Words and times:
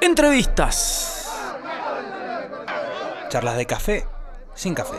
Entrevistas. 0.00 1.28
Charlas 3.28 3.56
de 3.56 3.66
café 3.66 4.06
sin 4.54 4.74
café. 4.74 4.96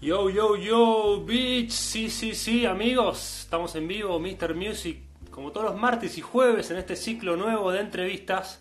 Yo, 0.00 0.28
yo, 0.30 0.56
yo, 0.56 1.24
bitch. 1.24 1.70
Sí, 1.70 2.10
sí, 2.10 2.34
sí, 2.34 2.66
amigos. 2.66 3.42
Estamos 3.42 3.74
en 3.76 3.86
vivo, 3.86 4.18
Mr. 4.18 4.54
Music, 4.54 4.98
como 5.30 5.52
todos 5.52 5.70
los 5.70 5.80
martes 5.80 6.18
y 6.18 6.20
jueves 6.20 6.70
en 6.70 6.78
este 6.78 6.96
ciclo 6.96 7.36
nuevo 7.36 7.70
de 7.70 7.80
entrevistas 7.80 8.60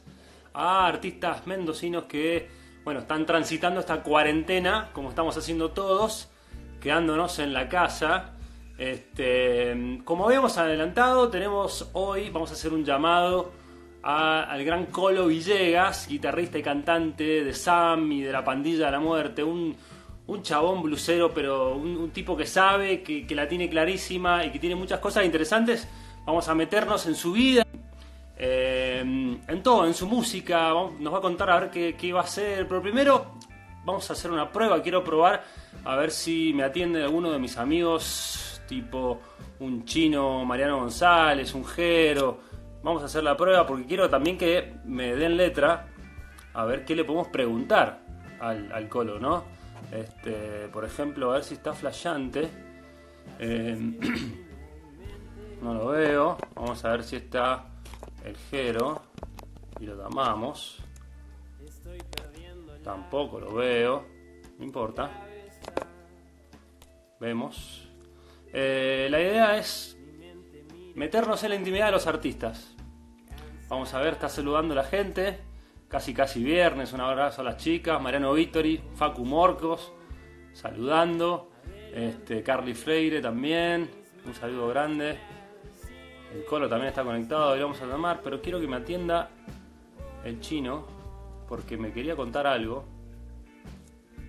a 0.53 0.85
artistas 0.85 1.47
mendocinos 1.47 2.03
que, 2.03 2.49
bueno, 2.83 2.99
están 2.99 3.25
transitando 3.25 3.79
esta 3.79 4.03
cuarentena, 4.03 4.89
como 4.93 5.09
estamos 5.09 5.35
haciendo 5.37 5.71
todos, 5.71 6.29
quedándonos 6.81 7.39
en 7.39 7.53
la 7.53 7.67
casa. 7.67 8.35
Este, 8.79 9.99
como 10.05 10.25
habíamos 10.25 10.57
adelantado, 10.57 11.27
tenemos 11.27 11.89
hoy, 11.91 12.29
vamos 12.29 12.49
a 12.51 12.53
hacer 12.53 12.71
un 12.71 12.85
llamado 12.85 13.51
al 14.01 14.63
gran 14.63 14.85
Colo 14.85 15.27
Villegas, 15.27 16.07
guitarrista 16.07 16.57
y 16.57 16.63
cantante 16.63 17.43
de 17.43 17.53
Sam 17.53 18.09
y 18.13 18.21
de 18.21 18.31
la 18.31 18.41
Pandilla 18.41 18.85
de 18.85 18.91
la 18.93 19.01
Muerte, 19.01 19.43
un, 19.43 19.75
un 20.27 20.41
chabón 20.43 20.81
blusero, 20.81 21.33
pero 21.33 21.75
un, 21.75 22.09
tipo 22.11 22.37
que 22.37 22.45
sabe, 22.45 23.03
que, 23.03 23.35
la 23.35 23.49
tiene 23.49 23.69
clarísima 23.69 24.45
y 24.45 24.51
que 24.51 24.59
tiene 24.59 24.75
muchas 24.75 25.01
cosas 25.01 25.25
interesantes. 25.25 25.85
Vamos 26.25 26.47
a 26.47 26.55
meternos 26.55 27.05
en 27.05 27.15
su 27.15 27.33
vida, 27.33 27.67
eh, 28.37 29.01
en 29.01 29.61
todo, 29.61 29.87
en 29.87 29.93
su 29.93 30.07
música, 30.07 30.71
nos 30.97 31.13
va 31.13 31.17
a 31.17 31.21
contar 31.21 31.49
a 31.49 31.59
ver 31.59 31.69
qué, 31.69 31.97
qué 31.97 32.13
va 32.13 32.21
a 32.21 32.23
hacer, 32.23 32.65
pero 32.65 32.81
primero 32.81 33.33
vamos 33.83 34.09
a 34.09 34.13
hacer 34.13 34.31
una 34.31 34.49
prueba, 34.49 34.81
quiero 34.81 35.03
probar 35.03 35.43
a 35.83 35.97
ver 35.97 36.11
si 36.11 36.53
me 36.53 36.63
atiende 36.63 37.03
alguno 37.03 37.31
de 37.31 37.39
mis 37.39 37.57
amigos, 37.57 38.48
tipo 38.69 39.19
un 39.59 39.83
chino 39.83 40.45
Mariano 40.45 40.77
González, 40.77 41.53
un 41.55 41.65
Jero, 41.65 42.39
vamos 42.83 43.01
a 43.01 43.05
hacer 43.05 43.23
la 43.23 43.35
prueba 43.35 43.65
porque 43.65 43.85
quiero 43.85 44.09
también 44.09 44.37
que 44.37 44.75
me 44.85 45.15
den 45.15 45.35
letra, 45.35 45.87
a 46.53 46.65
ver 46.65 46.85
qué 46.85 46.95
le 46.95 47.03
podemos 47.03 47.27
preguntar 47.29 47.99
al, 48.39 48.71
al 48.71 48.89
¿no? 49.19 49.43
Este, 49.91 50.67
por 50.71 50.85
ejemplo, 50.85 51.31
a 51.31 51.35
ver 51.35 51.43
si 51.43 51.55
está 51.55 51.73
flasheante. 51.73 52.47
Eh, 53.39 53.75
no 55.61 55.73
lo 55.73 55.87
veo. 55.87 56.37
Vamos 56.55 56.83
a 56.85 56.91
ver 56.91 57.03
si 57.03 57.15
está 57.15 57.65
el 58.23 58.37
Jero. 58.49 59.01
Y 59.79 59.85
lo 59.85 59.95
llamamos. 59.95 60.77
Tampoco 62.83 63.39
lo 63.39 63.53
veo. 63.53 64.05
No 64.57 64.65
importa. 64.65 65.09
Vemos. 67.19 67.88
Eh, 68.53 69.07
la 69.09 69.19
idea 69.21 69.57
es 69.57 69.97
meternos 70.95 71.43
en 71.43 71.49
la 71.49 71.55
intimidad 71.55 71.87
de 71.87 71.91
los 71.93 72.07
artistas. 72.07 72.75
Vamos 73.67 73.93
a 73.93 73.99
ver, 73.99 74.13
está 74.13 74.29
saludando 74.29 74.73
la 74.75 74.83
gente. 74.83 75.39
Casi 75.87 76.13
casi 76.13 76.43
viernes, 76.43 76.93
un 76.93 77.01
abrazo 77.01 77.41
a 77.41 77.43
las 77.45 77.57
chicas. 77.57 78.01
Mariano 78.01 78.33
Vittori, 78.33 78.81
Facu 78.95 79.25
Morcos, 79.25 79.91
saludando. 80.53 81.51
Este, 81.93 82.43
Carly 82.43 82.73
Freire 82.73 83.21
también. 83.21 83.89
Un 84.25 84.33
saludo 84.33 84.67
grande. 84.67 85.17
El 86.33 86.45
Colo 86.45 86.69
también 86.69 86.89
está 86.89 87.03
conectado, 87.03 87.57
y 87.57 87.59
vamos 87.59 87.81
a 87.81 87.87
llamar, 87.87 88.21
pero 88.23 88.39
quiero 88.39 88.59
que 88.59 88.67
me 88.67 88.75
atienda 88.75 89.31
el 90.23 90.39
chino, 90.39 90.85
porque 91.47 91.75
me 91.75 91.91
quería 91.91 92.15
contar 92.15 92.45
algo, 92.45 92.85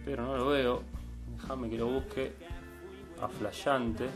pero 0.04 0.24
no 0.24 0.36
lo 0.36 0.46
veo. 0.48 0.82
Déjame 1.36 1.68
que 1.68 1.76
lo 1.76 1.88
busque 1.88 2.32
a 3.20 3.28
Flayante. 3.28 4.08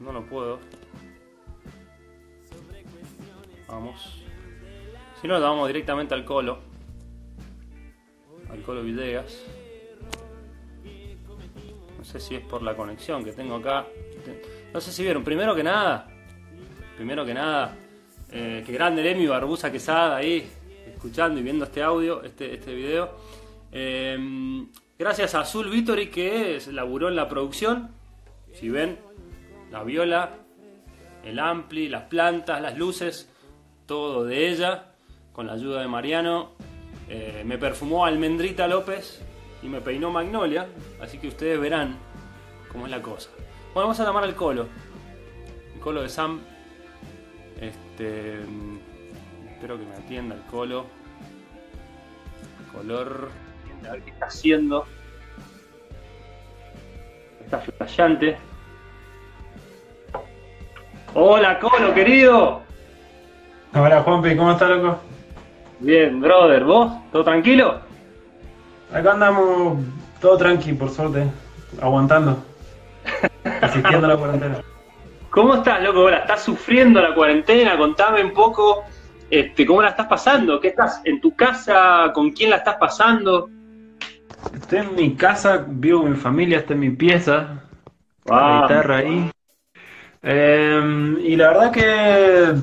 No 0.00 0.12
lo 0.12 0.24
puedo. 0.26 0.58
Vamos. 3.68 4.22
Si 5.20 5.28
no, 5.28 5.34
lo 5.34 5.40
damos 5.40 5.66
directamente 5.68 6.14
al 6.14 6.24
Colo. 6.24 6.58
Al 8.50 8.60
Colo 8.62 8.82
Villegas. 8.82 9.44
No 11.98 12.04
sé 12.04 12.20
si 12.20 12.34
es 12.34 12.44
por 12.44 12.62
la 12.62 12.74
conexión 12.74 13.24
que 13.24 13.32
tengo 13.32 13.56
acá. 13.56 13.86
No 14.72 14.80
sé 14.80 14.92
si 14.92 15.02
vieron, 15.02 15.22
primero 15.22 15.54
que 15.54 15.62
nada, 15.62 16.08
primero 16.96 17.24
que 17.24 17.34
nada, 17.34 17.76
eh, 18.30 18.62
que 18.64 18.72
grande 18.72 19.08
Emi 19.10 19.26
Barbusa 19.26 19.70
Quesada 19.70 20.16
ahí, 20.16 20.48
escuchando 20.86 21.38
y 21.40 21.42
viendo 21.42 21.64
este 21.64 21.82
audio, 21.82 22.22
este, 22.22 22.54
este 22.54 22.74
video. 22.74 23.16
Eh, 23.70 24.66
gracias 25.02 25.34
a 25.34 25.40
Azul 25.40 25.68
Vittori 25.68 26.08
que 26.10 26.56
es- 26.56 26.68
laburó 26.68 27.08
en 27.08 27.16
la 27.16 27.28
producción. 27.28 27.90
Si 28.54 28.68
ven, 28.68 28.98
la 29.70 29.82
viola, 29.82 30.30
el 31.24 31.38
ampli, 31.38 31.88
las 31.88 32.04
plantas, 32.04 32.60
las 32.62 32.78
luces, 32.78 33.28
todo 33.86 34.24
de 34.24 34.48
ella, 34.48 34.92
con 35.32 35.46
la 35.48 35.54
ayuda 35.54 35.80
de 35.80 35.88
Mariano. 35.88 36.52
Eh, 37.08 37.42
me 37.44 37.58
perfumó 37.58 38.06
Almendrita 38.06 38.68
López 38.68 39.20
y 39.62 39.66
me 39.66 39.80
peinó 39.80 40.10
Magnolia, 40.10 40.68
así 41.00 41.18
que 41.18 41.28
ustedes 41.28 41.58
verán 41.60 41.96
cómo 42.70 42.86
es 42.86 42.90
la 42.92 43.02
cosa. 43.02 43.30
Bueno, 43.74 43.88
vamos 43.88 43.98
a 44.00 44.04
llamar 44.04 44.24
al 44.24 44.34
Colo. 44.36 44.66
El 45.74 45.80
Colo 45.80 46.02
de 46.02 46.08
Sam. 46.08 46.40
Este. 47.60 48.38
Espero 49.50 49.78
que 49.78 49.84
me 49.84 49.94
atienda 49.94 50.34
el 50.36 50.42
Colo. 50.42 50.86
Color. 52.72 53.30
A 53.88 53.92
ver 53.92 54.02
qué 54.02 54.10
está 54.10 54.26
haciendo. 54.26 54.86
Está 57.44 57.58
flasheante. 57.58 58.36
Hola, 61.14 61.58
Colo, 61.58 61.92
querido. 61.92 62.62
Hola 63.74 64.02
Juanpi, 64.02 64.36
¿cómo 64.36 64.52
estás, 64.52 64.68
loco? 64.70 64.98
Bien, 65.80 66.20
brother, 66.20 66.64
¿vos? 66.64 66.92
¿Todo 67.10 67.24
tranquilo? 67.24 67.80
Acá 68.92 69.12
andamos 69.12 69.78
todo 70.20 70.36
tranqui, 70.36 70.74
por 70.74 70.90
suerte, 70.90 71.26
aguantando, 71.80 72.44
asistiendo 73.62 74.06
a 74.06 74.10
la 74.10 74.16
cuarentena. 74.16 74.60
¿Cómo 75.30 75.54
estás, 75.54 75.82
loco? 75.82 76.00
Hola, 76.00 76.18
¿Estás 76.18 76.42
sufriendo 76.42 77.00
la 77.00 77.14
cuarentena? 77.14 77.76
Contame 77.76 78.22
un 78.22 78.32
poco 78.32 78.84
este, 79.30 79.64
cómo 79.64 79.82
la 79.82 79.88
estás 79.88 80.06
pasando. 80.06 80.60
¿Qué 80.60 80.68
estás 80.68 81.00
en 81.04 81.20
tu 81.20 81.34
casa? 81.34 82.10
¿Con 82.14 82.32
quién 82.32 82.50
la 82.50 82.56
estás 82.56 82.76
pasando? 82.76 83.48
Estoy 84.54 84.80
en 84.80 84.94
mi 84.94 85.14
casa, 85.14 85.64
vivo 85.68 86.02
con 86.02 86.10
mi 86.12 86.16
familia, 86.16 86.58
está 86.58 86.74
en 86.74 86.80
mi 86.80 86.90
pieza, 86.90 87.64
la 88.24 88.30
Ah, 88.30 88.62
guitarra 88.62 88.98
ahí. 88.98 89.30
Eh, 90.22 91.16
y 91.24 91.36
la 91.36 91.48
verdad 91.48 91.72
que 91.72 92.54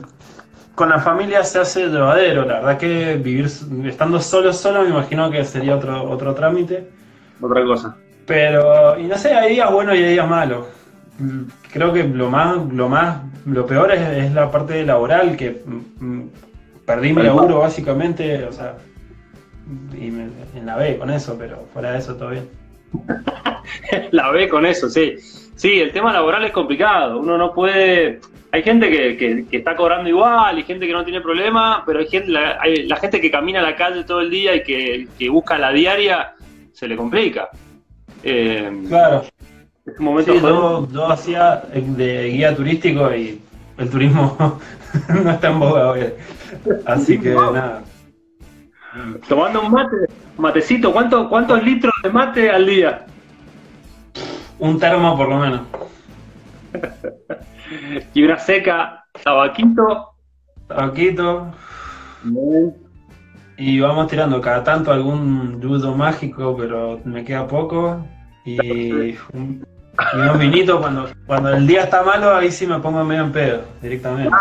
con 0.75 0.89
la 0.89 0.99
familia 0.99 1.43
se 1.43 1.59
hace 1.59 1.87
llevadero, 1.87 2.45
la 2.45 2.55
verdad 2.55 2.77
que 2.77 3.15
vivir 3.15 3.47
estando 3.85 4.19
solo, 4.21 4.53
solo, 4.53 4.83
me 4.83 4.89
imagino 4.89 5.29
que 5.29 5.43
sería 5.45 5.75
otro, 5.75 6.09
otro 6.09 6.33
trámite. 6.35 6.87
otra 7.41 7.63
cosa. 7.65 7.95
Pero, 8.25 8.97
y 8.99 9.03
no 9.07 9.17
sé, 9.17 9.33
hay 9.33 9.53
días 9.55 9.71
buenos 9.71 9.95
y 9.95 10.03
hay 10.03 10.11
días 10.13 10.27
malos. 10.29 10.65
Creo 11.71 11.91
que 11.93 12.03
lo 12.03 12.29
más, 12.29 12.57
lo 12.71 12.87
más, 12.89 13.17
lo 13.45 13.65
peor 13.65 13.91
es, 13.91 14.01
es 14.25 14.33
la 14.33 14.49
parte 14.51 14.85
laboral, 14.85 15.35
que 15.35 15.61
mm, 15.65 16.05
mm, 16.05 16.29
perdí 16.85 17.13
mi 17.13 17.23
laburo 17.23 17.59
básicamente, 17.59 18.45
o 18.45 18.51
sea, 18.51 18.77
y 19.93 20.11
me, 20.11 20.27
en 20.55 20.65
la 20.65 20.75
B 20.77 20.97
con 20.97 21.09
eso, 21.09 21.35
pero 21.37 21.65
fuera 21.73 21.91
de 21.91 21.99
eso 21.99 22.15
todo 22.15 22.29
bien. 22.29 22.49
La 24.11 24.31
ve 24.31 24.47
con 24.49 24.65
eso, 24.65 24.89
sí. 24.89 25.15
Sí, 25.55 25.79
el 25.79 25.91
tema 25.91 26.11
laboral 26.13 26.43
es 26.45 26.51
complicado. 26.51 27.19
Uno 27.19 27.37
no 27.37 27.53
puede. 27.53 28.19
Hay 28.51 28.63
gente 28.63 28.89
que, 28.89 29.15
que- 29.17 29.45
que 29.45 29.57
está 29.57 29.75
cobrando 29.75 30.09
igual 30.09 30.57
y 30.57 30.63
gente 30.63 30.87
que 30.87 30.93
no 30.93 31.03
tiene 31.03 31.21
problema, 31.21 31.83
pero 31.85 31.99
hay 31.99 32.07
gente, 32.07 32.31
la, 32.31 32.57
hay- 32.59 32.87
la 32.87 32.95
gente 32.95 33.21
que 33.21 33.29
camina 33.29 33.59
a 33.59 33.63
la 33.63 33.75
calle 33.75 34.03
todo 34.05 34.21
el 34.21 34.29
día 34.31 34.55
y 34.55 34.63
que, 34.63 35.07
que 35.19 35.29
busca 35.29 35.57
la 35.57 35.71
diaria 35.71 36.33
se 36.71 36.87
le 36.87 36.95
complica. 36.95 37.49
Eh, 38.23 38.71
Claro, 38.87 39.23
es 39.85 39.99
un 39.99 40.05
momento 40.05 40.33
sí, 40.33 40.39
yo, 40.41 40.87
yo 40.91 41.07
hacía 41.11 41.61
de 41.73 42.29
guía 42.29 42.55
turístico 42.55 43.13
y 43.13 43.39
el 43.77 43.89
turismo 43.89 44.35
no 45.23 45.31
está 45.31 45.49
en 45.51 45.59
boga 45.59 45.91
hoy. 45.91 46.01
Así 46.85 47.19
que 47.19 47.29
nada. 47.35 47.83
Tomando 49.27 49.61
un 49.61 49.71
mate, 49.71 49.95
matecito, 50.37 50.91
¿cuánto, 50.91 51.29
¿cuántos 51.29 51.63
litros 51.63 51.93
de 52.03 52.09
mate 52.09 52.49
al 52.49 52.65
día? 52.65 53.05
Un 54.57 54.79
termo 54.79 55.15
por 55.15 55.29
lo 55.29 55.37
menos. 55.39 55.61
Y 58.13 58.23
una 58.23 58.39
seca, 58.39 59.05
tabaquito. 59.23 60.09
Tabaquito. 60.67 61.51
Y 63.57 63.79
vamos 63.79 64.07
tirando 64.07 64.41
cada 64.41 64.63
tanto 64.63 64.91
algún 64.91 65.61
judo 65.61 65.93
mágico, 65.95 66.55
pero 66.57 66.99
me 67.03 67.23
queda 67.23 67.47
poco. 67.47 68.03
Y 68.43 69.15
un, 69.33 69.65
y 70.13 70.17
unos 70.17 70.39
vinitos 70.39 70.79
cuando, 70.79 71.09
cuando 71.27 71.49
el 71.53 71.67
día 71.67 71.83
está 71.83 72.03
malo, 72.03 72.33
ahí 72.33 72.51
sí 72.51 72.65
me 72.65 72.79
pongo 72.79 73.03
medio 73.03 73.23
en 73.23 73.31
pedo, 73.31 73.61
directamente. 73.81 74.35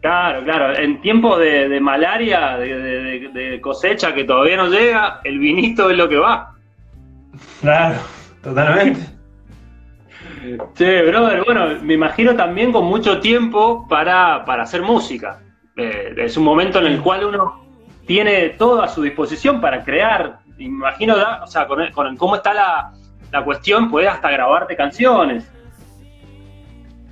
Claro, 0.00 0.42
claro. 0.44 0.74
En 0.76 1.00
tiempo 1.02 1.36
de, 1.38 1.68
de 1.68 1.80
malaria, 1.80 2.56
de, 2.56 2.78
de- 2.78 3.28
de- 3.28 3.60
cosecha 3.60 4.14
que 4.14 4.24
todavía 4.24 4.56
no 4.56 4.68
llega, 4.68 5.20
el 5.24 5.38
vinito 5.38 5.90
es 5.90 5.96
lo 5.96 6.08
que 6.08 6.16
va. 6.16 6.54
Claro, 7.60 7.96
totalmente. 8.42 9.00
Che, 10.74 11.02
brother, 11.02 11.44
bueno, 11.44 11.66
me 11.82 11.94
imagino 11.94 12.34
también 12.34 12.72
con 12.72 12.86
mucho 12.86 13.20
tiempo 13.20 13.86
para, 13.88 14.44
para 14.46 14.62
hacer 14.62 14.80
música. 14.82 15.38
Eh, 15.76 16.14
es 16.16 16.36
un 16.36 16.44
momento 16.44 16.78
en 16.78 16.86
el 16.86 17.00
cual 17.02 17.24
uno 17.26 17.64
tiene 18.06 18.50
todo 18.50 18.82
a 18.82 18.88
su 18.88 19.02
disposición 19.02 19.60
para 19.60 19.84
crear. 19.84 20.38
Imagino, 20.58 21.14
o 21.42 21.46
sea, 21.46 21.66
con, 21.66 21.86
con 21.92 22.16
cómo 22.16 22.36
está 22.36 22.54
la, 22.54 22.92
la 23.30 23.44
cuestión, 23.44 23.90
puedes 23.90 24.08
hasta 24.10 24.30
grabarte 24.30 24.74
canciones. 24.76 25.50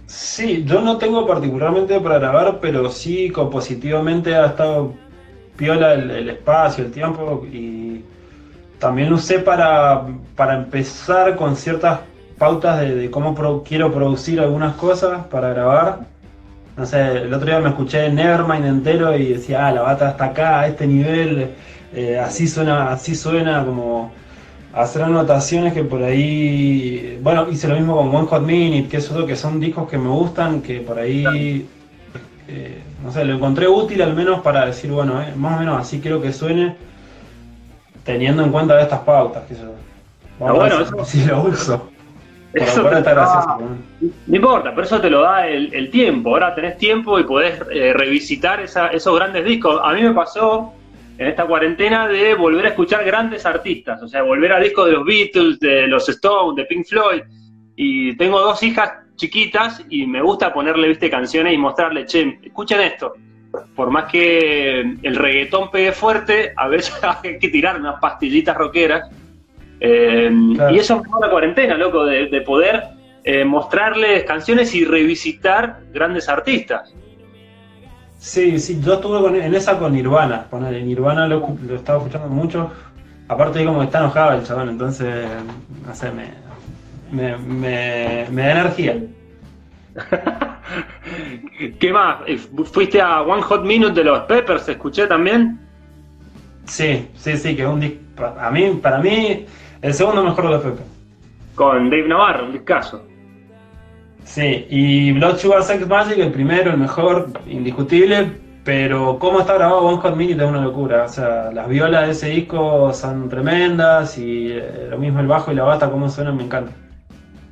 Sí, 0.09 0.65
yo 0.65 0.81
no 0.81 0.97
tengo 0.97 1.27
particularmente 1.27 2.01
para 2.01 2.19
grabar, 2.19 2.61
pero 2.61 2.89
sí 2.91 3.29
compositivamente 3.29 4.35
ha 4.35 4.47
estado 4.47 4.95
piola 5.57 5.93
el, 5.93 6.31
espacio, 6.31 6.87
el 6.87 6.93
tiempo 6.93 7.47
y 7.53 8.03
también 8.79 9.13
usé 9.13 9.41
para, 9.41 10.07
para 10.35 10.57
empezar 10.57 11.37
con 11.37 11.57
ciertas 11.57 12.01
pautas 12.39 12.81
de, 12.81 13.11
cómo 13.11 13.63
quiero 13.65 13.93
producir 13.93 14.41
algunas 14.41 14.77
cosas 14.77 15.27
para 15.27 15.51
grabar. 15.51 16.01
No 16.79 16.87
sé, 16.87 17.25
el 17.25 17.35
otro 17.35 17.47
día 17.47 17.61
me 17.61 17.69
escuché 17.69 18.11
Nevermind 18.11 18.65
entero 18.65 19.15
y 19.15 19.35
decía, 19.35 19.67
ah, 19.67 19.73
la 19.73 19.83
bata 19.83 20.11
está 20.11 20.25
acá, 20.27 20.61
a 20.61 20.69
este 20.69 20.87
nivel, 20.87 21.51
eh, 21.93 22.19
así 22.19 22.49
suena, 22.49 22.93
así 22.93 23.15
suena 23.15 23.63
como 23.63 24.11
hacer 24.73 25.03
anotaciones 25.03 25.73
que 25.73 25.85
por 25.85 26.03
ahí, 26.03 27.19
bueno, 27.23 27.49
hice 27.51 27.69
lo 27.69 27.77
mismo 27.77 27.97
con 27.97 28.15
One 28.15 28.27
Hot 28.29 28.43
Minute, 28.43 28.89
que 28.89 28.99
eso 28.99 29.27
que 29.27 29.37
son 29.37 29.61
discos 29.61 29.89
que 29.89 29.99
me 29.99 30.09
gustan, 30.09 30.61
que 30.63 30.81
por 30.81 30.99
ahí, 30.99 31.67
eh, 32.49 32.83
no 33.03 33.11
sé, 33.11 33.25
lo 33.25 33.35
encontré 33.35 33.69
útil 33.69 34.03
al 34.03 34.15
menos 34.15 34.41
para 34.41 34.67
decir, 34.67 34.91
bueno, 34.91 35.21
eh, 35.23 35.33
más 35.37 35.57
o 35.57 35.61
menos 35.61 35.81
así 35.81 36.01
quiero 36.01 36.21
que 36.21 36.33
suene, 36.33 36.77
teniendo 38.05 38.43
en 38.43 38.51
cuenta 38.51 38.81
estas 38.81 39.01
pautas, 39.01 39.45
que 39.45 39.55
yo, 39.55 39.75
ah, 40.41 40.53
bueno, 40.53 40.81
eso, 40.81 41.05
si 41.05 41.25
lo 41.25 41.43
uso. 41.43 41.91
Eso 42.55 42.83
no 42.83 44.37
importa, 44.37 44.71
pero 44.71 44.87
eso 44.87 45.01
te 45.01 45.11
lo 45.11 45.21
da 45.21 45.47
el, 45.47 45.91
tiempo. 45.91 46.31
Ahora 46.31 46.55
tenés 46.55 46.79
tiempo 46.79 47.19
y 47.19 47.25
podés 47.25 47.61
eh, 47.71 47.93
revisitar 47.93 48.61
esos 48.61 49.17
grandes 49.17 49.45
discos. 49.45 49.79
A 49.85 49.93
mí 49.93 50.03
me 50.03 50.15
pasó 50.15 50.73
en 51.19 51.27
esta 51.27 51.47
cuarentena 51.47 52.07
de 52.07 52.35
volver 52.35 52.67
a 52.67 52.69
escuchar 52.69 53.05
grandes 53.05 53.45
artistas, 53.45 54.01
o 54.01 54.09
sea, 54.09 54.23
volver 54.23 54.53
a 54.53 54.61
discos 54.61 54.87
de 54.87 54.93
los 54.93 55.05
Beatles, 55.05 55.59
de 55.59 55.89
los 55.89 56.09
Stones, 56.09 56.57
de 56.57 56.65
Pink 56.65 56.87
Floyd. 56.87 57.23
Y 57.75 58.17
tengo 58.17 58.41
dos 58.41 58.63
hijas 58.63 58.93
chiquitas 59.17 59.85
y 59.91 60.07
me 60.07 60.23
gusta 60.23 60.53
ponerle, 60.53 60.89
viste, 60.89 61.11
canciones 61.11 61.53
y 61.55 61.59
mostrarle, 61.59 62.07
che, 62.07 62.39
escuchen 62.43 62.81
esto. 62.81 63.15
Por 63.75 63.91
más 63.91 64.05
que 64.11 64.81
el 64.81 65.17
reggaetón 65.17 65.73
pegue 65.73 65.91
fuerte, 65.91 66.53
a 66.57 66.69
veces 66.69 66.97
hay 67.25 67.39
que 67.41 67.49
tirar 67.49 67.81
unas 67.81 67.99
pastillitas 68.01 68.57
rockeras. 68.57 69.11
Eh, 69.81 70.31
y 70.71 70.79
eso 70.79 71.03
me 71.03 71.21
la 71.21 71.31
cuarentena, 71.31 71.77
loco, 71.77 72.07
de, 72.07 72.41
poder 72.43 72.83
eh, 73.25 73.45
mostrarles 73.45 74.23
canciones 74.23 74.73
y 74.73 74.85
revisitar 74.85 75.81
grandes 75.93 76.29
artistas. 76.29 76.95
Sí, 78.19 78.59
sí, 78.59 78.81
yo 78.83 78.95
estuve 78.95 79.47
en 79.47 79.55
esa 79.55 79.79
con 79.79 79.93
Nirvana. 79.93 80.47
en 80.53 80.87
Nirvana 80.87 81.27
lo, 81.29 81.57
lo, 81.67 81.77
estaba 81.77 81.99
escuchando 81.99 82.29
mucho. 82.29 82.71
Aparte 83.29 83.65
como 83.65 83.83
está 83.83 83.99
enojado 83.99 84.33
el 84.39 84.45
chabón, 84.45 84.71
entonces, 84.71 85.27
no 85.87 85.95
sé, 85.95 86.11
me, 86.11 87.37
me, 87.37 88.27
me, 88.31 88.43
da 88.43 88.53
energía. 88.53 88.97
¿Qué 91.79 91.93
más? 91.93 92.19
Eh, 92.27 92.39
¿Fuiste 92.39 93.01
a 93.01 93.23
One 93.23 93.43
Hot 93.43 93.65
Minute 93.65 93.95
de 93.95 94.05
los 94.05 94.21
Peppers? 94.21 94.69
¿Escuché 94.69 95.07
también? 95.07 95.61
Sí, 96.65 97.09
sí, 97.15 97.37
sí, 97.37 97.55
que 97.55 97.63
es 97.63 97.69
un 97.69 97.81
disco. 97.81 97.99
A 98.41 98.51
mí, 98.51 98.79
para 98.83 98.99
mí, 98.99 99.47
el 99.81 99.95
segundo 99.95 100.25
mejor 100.25 100.45
de 100.45 100.51
los 100.51 100.63
Peppers. 100.63 100.89
Con 101.55 101.91
Dave 101.91 102.09
Navarro, 102.09 102.47
un 102.47 102.53
discazo. 102.53 103.05
Sí, 104.29 104.67
y 104.69 105.13
Blood 105.13 105.39
Sugar 105.39 105.63
Sex 105.63 105.89
Magic, 105.89 106.19
el 106.19 106.31
primero, 106.31 106.71
el 106.71 106.77
mejor, 106.77 107.29
indiscutible, 107.47 108.31
pero 108.63 109.19
cómo 109.19 109.41
está 109.41 109.55
grabado 109.55 109.81
One 109.81 110.03
Hot 110.03 110.17
Minute 110.17 110.45
es 110.45 110.51
una 110.51 110.61
locura. 110.61 111.05
O 111.05 111.09
sea, 111.09 111.51
las 111.51 111.67
violas 111.67 112.05
de 112.07 112.13
ese 112.13 112.29
disco 112.29 112.93
son 112.93 113.31
tremendas 113.31 114.19
y 114.19 114.53
eh, 114.53 114.89
lo 114.91 114.99
mismo 114.99 115.21
el 115.21 115.27
bajo 115.27 115.51
y 115.51 115.55
la 115.55 115.65
bata, 115.65 115.91
cómo 115.91 116.11
suenan, 116.11 116.37
me 116.37 116.45
encanta. 116.45 116.73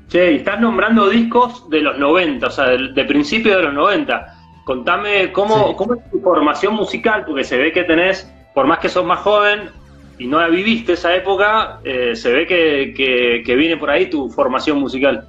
Che, 0.09 0.33
y 0.33 0.37
estás 0.37 0.61
nombrando 0.61 1.09
discos 1.09 1.69
de 1.71 1.81
los 1.81 1.99
90, 1.99 2.47
o 2.47 2.51
sea, 2.51 2.67
de, 2.67 3.05
principio 3.05 3.57
de 3.57 3.63
los 3.63 3.73
90. 3.73 4.35
Contame 4.67 5.33
cómo, 5.33 5.75
cómo 5.77 5.95
es 5.95 6.11
tu 6.11 6.21
formación 6.21 6.75
musical, 6.75 7.25
porque 7.27 7.45
se 7.45 7.57
ve 7.57 7.73
que 7.73 7.85
tenés, 7.85 8.31
por 8.55 8.67
más 8.67 8.81
que 8.81 8.91
sos 8.91 9.07
más 9.07 9.21
joven 9.21 9.71
y 10.19 10.27
no 10.27 10.47
viviste 10.51 10.93
esa 10.93 11.17
época, 11.17 11.81
eh, 11.85 12.15
se 12.15 12.31
ve 12.31 12.47
que, 12.47 13.43
que 13.43 13.57
viene 13.57 13.79
por 13.79 13.89
ahí 13.89 14.11
tu 14.11 14.29
formación 14.29 14.79
musical. 14.79 15.27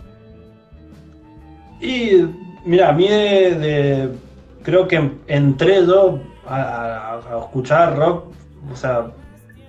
Y 1.80 2.26
mira, 2.66 2.90
a 2.90 2.94
mí 2.94 3.08
de, 3.08 4.10
creo 4.64 4.88
que 4.88 5.12
entré 5.28 5.86
yo 5.86 6.20
a, 6.48 7.20
escuchar 7.40 7.96
rock, 7.96 8.26
o 8.72 8.76
sea, 8.76 9.08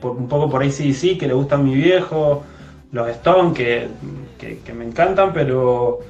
un 0.03 0.29
poco 0.29 0.51
por 0.51 0.63
ahí 0.63 0.71
sí, 0.71 0.95
sí, 0.95 1.19
que 1.19 1.27
le 1.27 1.35
gustan 1.35 1.65
mi 1.65 1.75
viejo, 1.75 2.45
los 2.93 3.09
Stones, 3.09 3.55
que, 3.55 3.89
me 4.75 4.85
encantan, 4.85 5.33
pero 5.33 6.01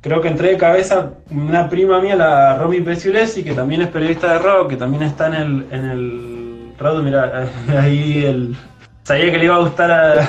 creo 0.00 0.20
que 0.20 0.28
entré 0.28 0.50
de 0.52 0.56
cabeza 0.56 1.10
una 1.30 1.68
prima 1.68 2.00
mía, 2.00 2.16
la 2.16 2.58
Romy 2.58 2.80
Pesiulesi, 2.80 3.42
que 3.42 3.52
también 3.52 3.82
es 3.82 3.88
periodista 3.88 4.34
de 4.34 4.38
rock, 4.38 4.70
que 4.70 4.76
también 4.76 5.02
está 5.02 5.26
en 5.26 5.34
el, 5.34 5.66
en 5.70 5.84
el 5.84 6.72
rock, 6.78 7.02
mira, 7.02 7.48
ahí 7.78 8.24
el... 8.24 8.56
Sabía 9.02 9.32
que 9.32 9.38
le 9.38 9.44
iba 9.46 9.56
a 9.56 9.60
gustar 9.60 9.90
a, 9.90 10.28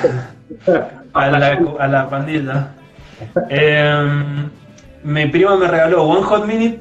a, 1.12 1.30
la, 1.30 1.60
a 1.78 1.88
la 1.88 2.10
pandilla. 2.10 2.72
Eh, 3.48 4.48
mi 5.04 5.26
prima 5.26 5.56
me 5.56 5.68
regaló 5.68 6.04
One 6.04 6.22
Hot 6.22 6.46
Minute 6.46 6.80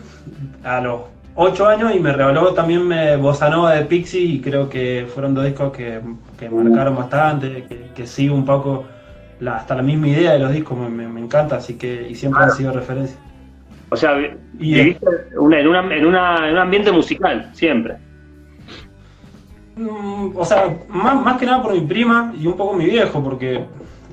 a 0.64 0.82
los 0.82 1.02
8 1.36 1.68
años 1.68 1.96
y 1.96 2.00
me 2.00 2.12
regaló 2.12 2.54
también 2.54 2.88
me, 2.88 3.16
Bossa 3.16 3.50
Nova 3.50 3.74
de 3.74 3.86
Pixie 3.86 4.22
y 4.22 4.42
creo 4.42 4.70
que 4.70 5.08
fueron 5.14 5.34
dos 5.34 5.46
discos 5.46 5.72
que, 5.72 6.02
marcaron 6.50 6.96
bastante, 6.96 7.66
que, 7.96 8.08
sigo 8.08 8.36
un 8.36 8.46
poco 8.46 8.86
hasta 9.48 9.76
la 9.76 9.82
misma 9.82 10.08
idea 10.10 10.34
de 10.34 10.40
los 10.40 10.52
discos, 10.52 10.78
me, 10.78 11.20
encanta, 11.20 11.56
así 11.56 11.76
que 11.78 12.10
y 12.10 12.16
siempre 12.16 12.44
han 12.44 12.52
sido 12.52 12.72
referencia. 12.72 13.18
O 13.90 13.96
sea, 13.96 14.14
viviste 14.54 15.06
en, 15.32 15.54
en, 15.92 16.06
un 16.06 16.16
ambiente 16.16 16.92
musical, 16.92 17.50
siempre. 17.54 17.98
Mm, 19.76 20.36
o 20.36 20.46
sea, 20.46 20.78
más, 20.90 21.22
más 21.24 21.38
que 21.38 21.46
nada 21.46 21.64
por 21.64 21.74
mi 21.74 21.82
prima 21.82 22.34
y 22.40 22.46
un 22.46 22.56
poco 22.56 22.74
mi 22.76 22.86
viejo, 22.86 23.24
porque 23.24 23.66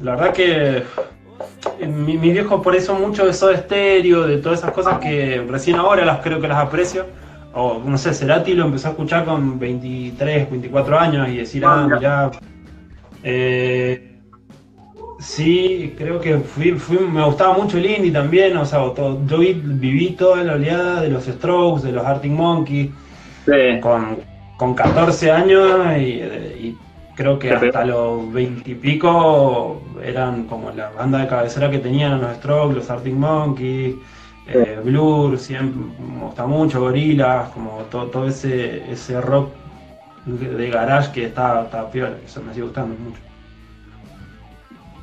la 0.03 0.13
verdad 0.13 0.33
que 0.33 0.83
mi, 1.81 2.17
mi, 2.17 2.31
viejo 2.31 2.63
por 2.63 2.75
eso 2.75 2.95
mucho 2.95 3.27
de 3.27 3.33
Soda 3.33 3.57
Stereo, 3.57 4.27
de 4.27 4.39
todas 4.39 4.61
esas 4.61 4.73
cosas 4.73 4.99
que 4.99 5.45
recién 5.49 5.77
ahora 5.77 6.05
las 6.05 6.21
creo 6.21 6.41
que 6.41 6.49
las 6.49 6.59
aprecio. 6.59 7.07
O 7.55 7.81
no 7.85 7.97
sé, 7.99 8.13
Cerati 8.13 8.55
lo 8.55 8.67
empezó 8.67 8.89
a 8.89 8.91
escuchar 8.93 9.25
con 9.25 9.59
23, 9.59 10.51
24 10.51 10.99
años 10.99 11.29
y 11.29 11.39
decir, 11.39 11.65
ah, 11.65 11.89
mirá. 11.91 12.31
Eh, 13.23 14.21
sí, 15.19 15.95
creo 15.97 16.21
que 16.21 16.39
fui, 16.39 16.73
me 16.99 17.25
gustaba 17.25 17.55
mucho 17.55 17.79
el 17.79 17.87
indie 17.87 18.13
también, 18.13 18.57
o 18.57 18.65
sea, 18.65 18.81
yo 19.27 19.39
viví 19.39 20.11
toda 20.11 20.45
la 20.45 20.55
oleada 20.55 21.01
de 21.01 21.09
los 21.09 21.25
Strokes, 21.25 21.83
de 21.85 21.93
los 21.93 22.05
Arctic 22.05 22.31
Monkeys, 22.31 22.91
con, 23.81 24.19
con 24.57 24.75
14 24.75 25.31
años 25.33 25.97
y 25.99 26.77
Creo 27.19 27.37
que 27.37 27.51
hasta 27.51 27.85
los 27.85 28.33
veintipico 28.33 29.83
eran 30.01 30.45
como 30.45 30.71
la 30.71 30.91
banda 30.91 31.19
de 31.19 31.27
cabecera 31.27 31.69
que 31.69 31.81
tenían 31.81 32.21
los 32.21 32.37
Strokes, 32.37 32.77
los 32.77 32.89
Arctic 32.89 33.15
Monkeys, 33.15 33.97
eh, 34.47 34.79
Blur, 34.85 35.37
siempre 35.37 35.83
me 35.99 36.21
gusta 36.21 36.47
mucho, 36.47 36.81
Gorillaz, 36.81 37.49
como 37.49 37.79
todo, 37.91 38.25
ese, 38.29 38.89
ese 38.89 39.21
rock 39.21 39.51
de 40.27 40.71
garage 40.71 41.11
que 41.11 41.25
está, 41.25 41.65
está 41.65 41.91
peor, 41.91 42.19
eso 42.25 42.41
me 42.41 42.55
sigue 42.55 42.67
gustando 42.67 42.95
mucho. 42.97 43.21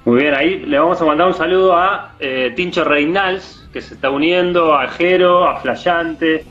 Muy 0.05 0.21
bien, 0.21 0.35
ahí 0.35 0.59
le 0.59 0.79
vamos 0.79 1.01
a 1.01 1.05
mandar 1.05 1.27
un 1.27 1.33
saludo 1.33 1.75
a 1.75 2.13
eh, 2.21 2.53
Tincho 2.55 2.85
Reinals, 2.85 3.67
que 3.73 3.81
se 3.81 3.95
está 3.95 4.09
uniendo, 4.09 4.73
a 4.73 4.87
Jero, 4.87 5.45
a 5.45 5.59
Flayante, 5.59 6.45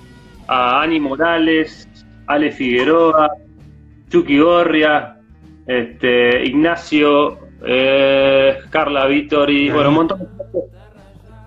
a 0.47 0.83
Ani 0.83 1.00
Morales, 1.00 1.88
Ale 2.26 2.52
Figueroa, 2.52 3.30
Chucky 4.11 4.38
Gorria, 4.38 5.13
este, 5.66 6.44
Ignacio, 6.44 7.38
eh, 7.64 8.59
Carla 8.71 9.06
Vittori, 9.06 9.71
bueno, 9.71 9.88
un 9.90 9.94
montón 9.94 10.18
de 10.21 10.26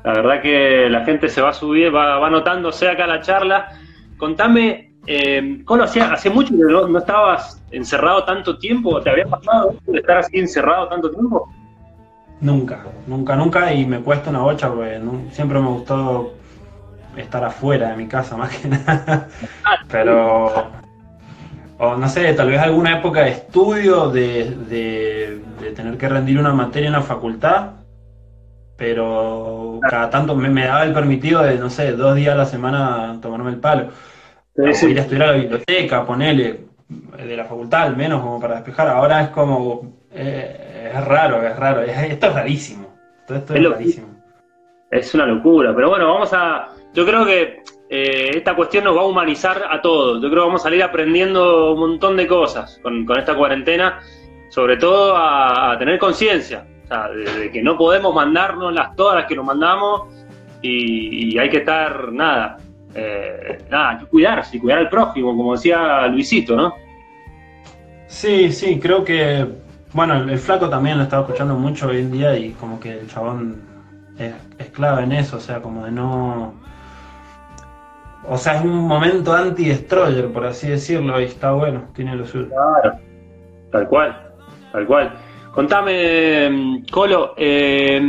La 0.03 0.13
verdad 0.13 0.41
que 0.41 0.89
la 0.89 1.05
gente 1.05 1.29
se 1.29 1.41
va 1.41 1.49
a 1.49 1.53
subir, 1.53 1.93
va, 1.93 2.19
va 2.19 2.29
notándose 2.29 2.87
acá 2.87 3.05
la 3.07 3.21
charla. 3.21 3.69
Contame, 4.17 4.93
eh, 5.05 5.61
¿cómo 5.63 5.83
hacía? 5.83 6.11
¿Hace 6.11 6.29
mucho 6.29 6.49
que 6.49 6.63
no, 6.63 6.97
estabas 6.97 7.61
encerrado 7.71 8.23
tanto 8.25 8.57
tiempo? 8.57 9.01
¿Te 9.01 9.09
había 9.09 9.25
pasado 9.25 9.75
de 9.85 9.99
estar 9.99 10.17
así 10.17 10.37
encerrado 10.39 10.87
tanto 10.89 11.11
tiempo? 11.11 11.49
Nunca, 12.41 12.83
nunca, 13.07 13.35
nunca, 13.35 13.73
y 13.73 13.85
me 13.85 13.99
cuesta 14.01 14.29
una 14.29 14.39
bocha 14.39 14.69
porque 14.69 15.01
siempre 15.31 15.59
me 15.59 15.67
gustó 15.67 16.33
estar 17.15 17.43
afuera 17.43 17.89
de 17.89 17.97
mi 17.97 18.07
casa 18.07 18.35
más 18.37 18.55
que 18.57 18.67
nada. 18.67 19.27
Ah, 19.63 19.77
Pero 19.89 20.67
o 21.79 21.95
no 21.95 22.09
sé, 22.09 22.33
tal 22.33 22.49
vez 22.49 22.59
alguna 22.59 22.97
época 22.99 23.21
de 23.23 23.29
estudio, 23.31 24.09
de, 24.09 25.41
tener 25.75 25.97
que 25.97 26.09
rendir 26.09 26.39
una 26.39 26.53
materia 26.53 26.87
en 26.87 26.93
la 26.93 27.01
facultad, 27.01 27.71
pero 28.75 29.79
cada 29.89 30.09
tanto 30.09 30.35
me, 30.35 30.49
me 30.49 30.65
daba 30.65 30.83
el 30.83 30.93
permitido 30.93 31.43
de, 31.43 31.57
no 31.57 31.69
sé, 31.69 31.91
dos 31.93 32.15
días 32.15 32.33
a 32.33 32.37
la 32.37 32.45
semana 32.45 33.17
tomarme 33.21 33.51
el 33.51 33.59
palo. 33.59 33.89
Sí, 34.73 34.85
O 34.85 34.89
ir 34.89 34.97
a 34.97 35.01
estudiar 35.01 35.29
a 35.29 35.31
la 35.33 35.37
biblioteca, 35.37 36.05
ponele, 36.05 36.61
de 36.89 37.37
la 37.37 37.45
facultad 37.45 37.83
al 37.83 37.95
menos, 37.97 38.21
como 38.21 38.39
para 38.39 38.55
despejar. 38.55 38.87
Ahora 38.87 39.21
es 39.21 39.29
como, 39.29 39.97
eh, 40.11 40.91
es 40.95 41.05
raro, 41.05 41.45
es 41.45 41.55
raro, 41.55 41.81
es- 41.81 42.11
esto 42.11 42.27
es 42.27 42.33
rarísimo. 42.33 42.87
Todo 43.27 43.37
esto 43.37 43.53
Es 43.53 43.69
rarísimo. 43.69 44.07
Es 44.89 45.13
una 45.13 45.25
locura, 45.25 45.73
pero 45.75 45.89
bueno, 45.89 46.11
vamos 46.13 46.31
a. 46.33 46.69
Yo 46.93 47.05
creo 47.05 47.25
que 47.25 47.61
eh, 47.89 48.31
esta 48.35 48.55
cuestión 48.55 48.83
nos 48.83 48.97
va 48.97 49.01
a 49.01 49.05
humanizar 49.05 49.63
a 49.69 49.81
todos. 49.81 50.21
Yo 50.21 50.29
creo 50.29 50.43
que 50.43 50.47
vamos 50.47 50.61
a 50.61 50.63
salir 50.63 50.83
aprendiendo 50.83 51.73
un 51.73 51.79
montón 51.79 52.17
de 52.17 52.27
cosas 52.27 52.79
con, 52.81 53.05
esta 53.17 53.35
cuarentena, 53.35 53.99
sobre 54.49 54.77
todo 54.77 55.15
a, 55.15 55.75
tener 55.79 55.97
conciencia, 55.97 56.65
o 56.83 56.87
sea, 56.87 57.09
de, 57.09 57.49
que 57.49 57.61
no 57.61 57.77
podemos 57.77 58.13
mandarnos 58.13 58.73
las 58.73 58.95
todas 58.95 59.15
las 59.15 59.25
que 59.25 59.35
nos 59.35 59.45
mandamos 59.45 60.13
y, 60.61 61.37
hay 61.37 61.49
que 61.49 61.57
estar, 61.57 62.11
nada, 62.11 62.57
eh, 62.93 63.59
nada, 63.69 63.91
hay 63.91 63.97
que 63.99 64.05
cuidarse 64.07 64.59
cuidar 64.59 64.79
al 64.79 64.89
prójimo, 64.89 65.35
como 65.37 65.53
decía 65.53 66.07
Luisito, 66.07 66.57
¿no? 66.57 66.73
Sí, 68.07 68.51
sí, 68.51 68.79
creo 68.79 69.03
que, 69.03 69.47
bueno, 69.93 70.15
el, 70.15 70.37
flaco 70.39 70.69
también 70.69 70.97
lo 70.97 71.03
estaba 71.03 71.23
escuchando 71.23 71.55
mucho 71.55 71.87
hoy 71.87 71.99
en 71.99 72.11
día 72.11 72.37
y 72.37 72.51
como 72.51 72.79
que 72.79 72.99
el 72.99 73.07
chabón 73.07 73.61
es 74.17 74.69
clave 74.71 75.03
en 75.03 75.13
eso, 75.13 75.37
o 75.37 75.39
sea, 75.39 75.61
como 75.61 75.85
de 75.85 75.91
no... 75.91 76.66
O 78.25 78.37
sea, 78.37 78.57
es 78.57 78.63
un 78.63 78.87
momento 78.87 79.33
anti-destroyer, 79.33 80.31
por 80.31 80.45
así 80.45 80.67
decirlo, 80.67 81.19
y 81.21 81.25
está 81.25 81.51
bueno, 81.51 81.85
tiene 81.95 82.15
lo 82.15 82.25
suyo. 82.25 82.49
Claro, 82.49 82.97
tal 83.71 83.87
cual, 83.87 84.31
tal 84.71 84.85
cual. 84.85 85.13
Contame, 85.51 86.83
Colo, 86.91 87.33
eh, 87.37 87.99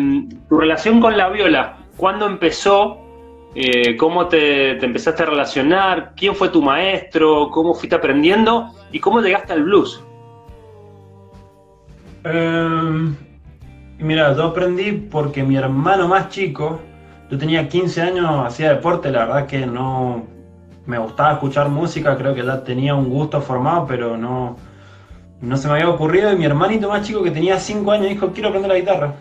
tu 0.49 0.59
relación 0.59 1.01
con 1.01 1.17
la 1.17 1.29
viola, 1.29 1.79
¿cuándo 1.97 2.27
empezó? 2.27 2.99
Eh, 3.55 3.97
¿Cómo 3.97 4.29
te, 4.29 4.75
te 4.75 4.87
empezaste 4.87 5.23
a 5.23 5.27
relacionar? 5.27 6.13
¿Quién 6.15 6.35
fue 6.35 6.51
tu 6.51 6.61
maestro? 6.61 7.49
¿Cómo 7.51 7.75
fuiste 7.75 7.97
aprendiendo? 7.97 8.69
¿Y 8.93 9.01
cómo 9.01 9.21
llegaste 9.21 9.53
al 9.55 9.63
blues? 9.63 10.05
Eh, 12.25 13.15
mira, 13.99 14.35
yo 14.37 14.45
aprendí 14.45 14.93
porque 14.93 15.43
mi 15.43 15.57
hermano 15.57 16.09
más 16.09 16.29
chico, 16.29 16.81
yo 17.31 17.39
tenía 17.39 17.69
15 17.69 18.03
años, 18.03 18.47
hacía 18.47 18.71
deporte, 18.71 19.11
la 19.11 19.27
verdad 19.27 19.47
que 19.47 19.67
no 19.67 20.25
me 20.87 20.99
gustaba 20.99 21.35
escuchar 21.35 21.69
música, 21.69 22.17
creo 22.17 22.35
que 22.35 22.45
ya 22.45 22.65
tenía 22.65 22.95
un 22.95 23.11
gusto 23.11 23.43
formado, 23.43 23.87
pero 23.87 24.17
no, 24.17 24.57
no 25.43 25.57
se 25.59 25.69
me 25.69 25.75
había 25.75 25.91
ocurrido. 25.91 26.33
Y 26.33 26.37
mi 26.37 26.47
hermanito 26.47 26.89
más 26.89 27.07
chico, 27.07 27.23
que 27.23 27.31
tenía 27.31 27.59
5 27.59 27.93
años, 27.93 28.09
dijo, 28.09 28.33
quiero 28.33 28.49
aprender 28.49 28.71
la 28.71 28.79
guitarra. 28.79 29.15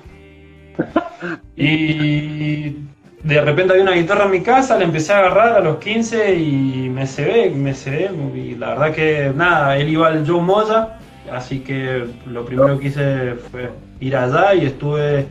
y 1.58 2.70
de 3.24 3.42
repente 3.42 3.74
había 3.74 3.84
una 3.84 3.96
guitarra 3.96 4.26
en 4.26 4.32
mi 4.32 4.42
casa, 4.42 4.78
la 4.78 4.86
empecé 4.86 5.12
a 5.12 5.20
agarrar 5.20 5.58
a 5.58 5.60
los 5.60 5.78
15 5.78 6.36
y 6.36 6.90
me 6.90 7.06
cebé, 7.06 7.50
me 7.50 7.74
cebé. 7.74 8.12
Y 8.34 8.56
la 8.56 8.70
verdad 8.70 8.94
que 8.94 9.34
nada, 9.36 9.78
él 9.78 9.90
iba 9.90 10.08
al 10.08 10.26
Joe 10.26 10.42
Moya, 10.42 11.00
así 11.34 11.60
que 11.60 12.06
lo 12.26 12.46
primero 12.46 12.80
que 12.80 12.88
hice 12.88 13.36
fue 13.52 13.72
ir 14.00 14.16
allá 14.16 14.54
y 14.54 14.68
estuve 14.68 15.28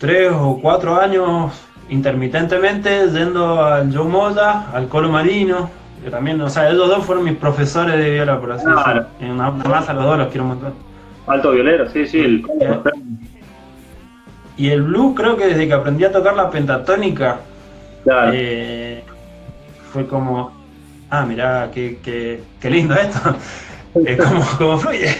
tres 0.00 0.32
o 0.34 0.58
cuatro 0.60 0.98
años 1.00 1.52
intermitentemente 1.90 3.06
yendo 3.12 3.62
al 3.64 3.94
Joe 3.94 4.08
Moya, 4.08 4.70
al 4.72 4.88
Colo 4.88 5.10
Marino. 5.10 5.70
Que 6.02 6.10
también, 6.10 6.40
o 6.40 6.48
sea, 6.48 6.70
ellos 6.70 6.88
dos 6.88 7.04
fueron 7.04 7.24
mis 7.24 7.36
profesores 7.36 7.94
de 7.98 8.10
viola, 8.10 8.40
por 8.40 8.52
así 8.52 8.64
Claro. 8.64 9.06
decirlo. 9.18 9.34
Una, 9.34 9.50
una 9.50 9.64
más 9.64 9.88
a 9.88 9.92
los 9.92 10.04
dos 10.04 10.16
los 10.18 10.28
quiero 10.28 10.44
montón. 10.46 10.72
Alto 11.26 11.50
violero, 11.52 11.90
sí, 11.90 12.06
sí. 12.06 12.18
El, 12.20 12.42
Y 14.56 14.70
el 14.70 14.82
blues 14.82 15.14
creo 15.16 15.36
que 15.36 15.46
desde 15.46 15.66
que 15.68 15.74
aprendí 15.74 16.04
a 16.04 16.12
tocar 16.12 16.34
la 16.34 16.50
pentatónica 16.50 17.40
claro. 18.04 18.32
eh, 18.34 19.04
fue 19.92 20.06
como, 20.06 20.52
ah, 21.10 21.24
mirá, 21.26 21.70
qué, 21.72 21.98
qué, 22.02 22.42
qué 22.60 22.70
lindo 22.70 22.94
esto, 22.94 23.36
es 24.04 24.16
como, 24.22 24.44
como 24.58 24.78
fluye. 24.78 25.16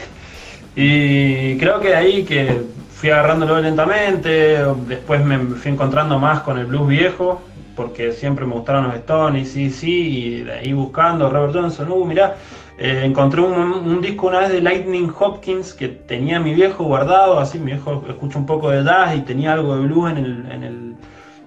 Y 0.76 1.58
creo 1.58 1.80
que 1.80 1.94
ahí 1.94 2.24
que 2.24 2.62
fui 3.00 3.08
agarrándolo 3.08 3.58
lentamente, 3.62 4.58
después 4.86 5.24
me 5.24 5.38
fui 5.38 5.72
encontrando 5.72 6.18
más 6.18 6.40
con 6.40 6.58
el 6.58 6.66
blues 6.66 6.86
viejo, 6.86 7.40
porque 7.74 8.12
siempre 8.12 8.44
me 8.44 8.52
gustaron 8.52 8.88
los 8.88 8.96
Stones, 8.96 9.50
sí, 9.50 9.70
sí, 9.70 10.18
y 10.18 10.42
de 10.42 10.52
ahí 10.52 10.74
buscando 10.74 11.30
Robert 11.30 11.54
Johnson, 11.54 11.90
uh, 11.90 12.04
mirá, 12.04 12.36
eh, 12.76 13.00
encontré 13.02 13.40
un, 13.40 13.54
un 13.54 14.02
disco 14.02 14.26
una 14.26 14.40
vez 14.40 14.50
de 14.50 14.60
Lightning 14.60 15.10
Hopkins 15.18 15.72
que 15.72 15.88
tenía 15.88 16.40
mi 16.40 16.52
viejo 16.52 16.84
guardado, 16.84 17.40
así 17.40 17.58
mi 17.58 17.72
viejo 17.72 18.04
escucha 18.06 18.38
un 18.38 18.44
poco 18.44 18.68
de 18.68 18.84
jazz 18.84 19.16
y 19.16 19.22
tenía 19.22 19.54
algo 19.54 19.76
de 19.76 19.86
blues 19.86 20.10
en 20.10 20.18
el, 20.18 20.52
en 20.52 20.62
el, 20.62 20.94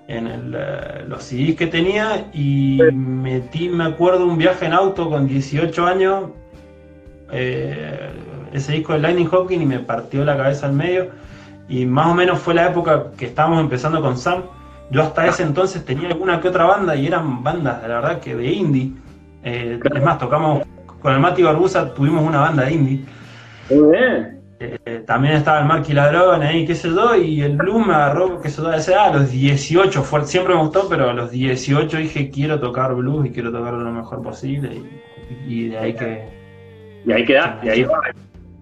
en 0.07 0.27
el, 0.27 0.55
eh, 0.57 1.05
los 1.07 1.23
CDs 1.23 1.55
que 1.55 1.67
tenía 1.67 2.31
y 2.33 2.79
metí, 2.91 3.69
me 3.69 3.83
acuerdo, 3.83 4.25
un 4.25 4.39
viaje 4.39 4.65
en 4.65 4.73
auto 4.73 5.07
con 5.07 5.27
18 5.27 5.85
años, 5.85 6.31
eh, 7.31 8.09
ese 8.53 8.71
disco 8.71 8.93
de 8.93 8.99
Lightning 8.99 9.29
Hopkins 9.31 9.61
y 9.61 9.65
me 9.67 9.77
partió 9.77 10.25
la 10.25 10.35
cabeza 10.35 10.65
al 10.65 10.73
medio 10.73 11.21
y 11.69 11.85
más 11.85 12.07
o 12.07 12.13
menos 12.13 12.39
fue 12.39 12.53
la 12.53 12.69
época 12.69 13.11
que 13.17 13.25
estábamos 13.25 13.61
empezando 13.61 14.01
con 14.01 14.17
Sam. 14.17 14.43
Yo 14.91 15.01
hasta 15.01 15.25
ese 15.27 15.43
entonces 15.43 15.83
tenía 15.85 16.09
alguna 16.09 16.39
que 16.39 16.49
otra 16.49 16.65
banda 16.65 16.95
y 16.95 17.07
eran 17.07 17.43
bandas, 17.43 17.81
la 17.81 17.95
verdad, 17.99 18.19
que 18.19 18.35
de 18.35 18.45
indie. 18.45 18.91
Eh, 19.43 19.79
es 19.83 20.03
más, 20.03 20.17
tocamos 20.19 20.63
con 21.01 21.13
el 21.13 21.19
Mati 21.19 21.41
Barbusa, 21.41 21.93
tuvimos 21.93 22.23
una 22.23 22.41
banda 22.41 22.65
de 22.65 22.73
indie. 22.73 23.05
Muy 23.69 23.91
bien. 23.91 24.43
Eh, 24.59 25.03
también 25.05 25.35
estaba 25.35 25.59
el 25.59 25.65
Marky 25.65 25.93
Ladrón 25.93 26.41
ahí, 26.41 26.65
qué 26.65 26.75
sé 26.75 26.89
yo, 26.89 27.15
y 27.15 27.41
el 27.41 27.57
Blue 27.57 27.79
me 27.79 27.93
agarró, 27.93 28.39
qué 28.39 28.49
sé 28.49 28.61
yo, 28.61 28.69
a 28.69 28.77
esa 28.77 28.93
edad, 28.93 29.07
a 29.07 29.17
los 29.17 29.31
18, 29.31 30.03
fue, 30.03 30.23
siempre 30.25 30.55
me 30.55 30.61
gustó, 30.61 30.87
pero 30.87 31.09
a 31.09 31.13
los 31.13 31.31
18 31.31 31.97
dije 31.97 32.29
quiero 32.29 32.59
tocar 32.59 32.93
blues 32.95 33.25
y 33.25 33.31
quiero 33.31 33.51
tocarlo 33.51 33.81
lo 33.81 33.91
mejor 33.91 34.21
posible, 34.21 34.81
y, 35.47 35.53
y 35.53 35.69
de 35.69 35.77
ahí 35.77 35.93
que... 35.93 36.29
Y 37.05 37.11
ahí 37.11 37.25
quedaste, 37.25 37.67
y 37.67 37.69
ahí 37.69 37.83
va. 37.83 37.99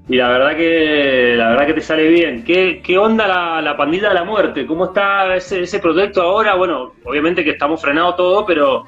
Y 0.10 0.18
la 0.18 0.30
verdad 0.30 0.56
que 0.58 1.36
la 1.38 1.50
verdad 1.50 1.68
que 1.68 1.74
te 1.76 1.82
sale 1.82 2.08
bien. 2.08 2.44
¿Qué, 2.44 2.82
qué 2.84 2.98
onda 2.98 3.28
la, 3.28 3.62
la 3.62 3.78
pandilla 3.78 4.10
de 4.10 4.16
la 4.16 4.24
muerte? 4.24 4.66
¿Cómo 4.66 4.86
está 4.86 5.36
ese, 5.36 5.62
ese 5.62 5.80
proyecto 5.80 6.22
ahora? 6.22 6.56
Bueno, 6.56 6.94
obviamente 7.06 7.44
que 7.44 7.52
estamos 7.52 7.82
frenados 7.82 8.16
todo, 8.18 8.46
pero 8.46 8.86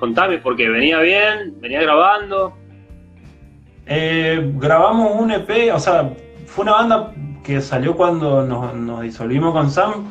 contame, 0.00 0.38
porque 0.38 0.68
venía 0.68 1.00
bien, 1.00 1.54
venía 1.60 1.80
grabando. 1.82 2.54
Eh, 3.86 4.52
grabamos 4.54 5.20
un 5.20 5.30
EP, 5.30 5.72
o 5.74 5.78
sea, 5.78 6.10
fue 6.46 6.62
una 6.62 6.72
banda 6.72 7.12
que 7.44 7.60
salió 7.60 7.94
cuando 7.94 8.42
nos, 8.44 8.74
nos 8.74 9.02
disolvimos 9.02 9.52
con 9.52 9.70
Sam. 9.70 10.04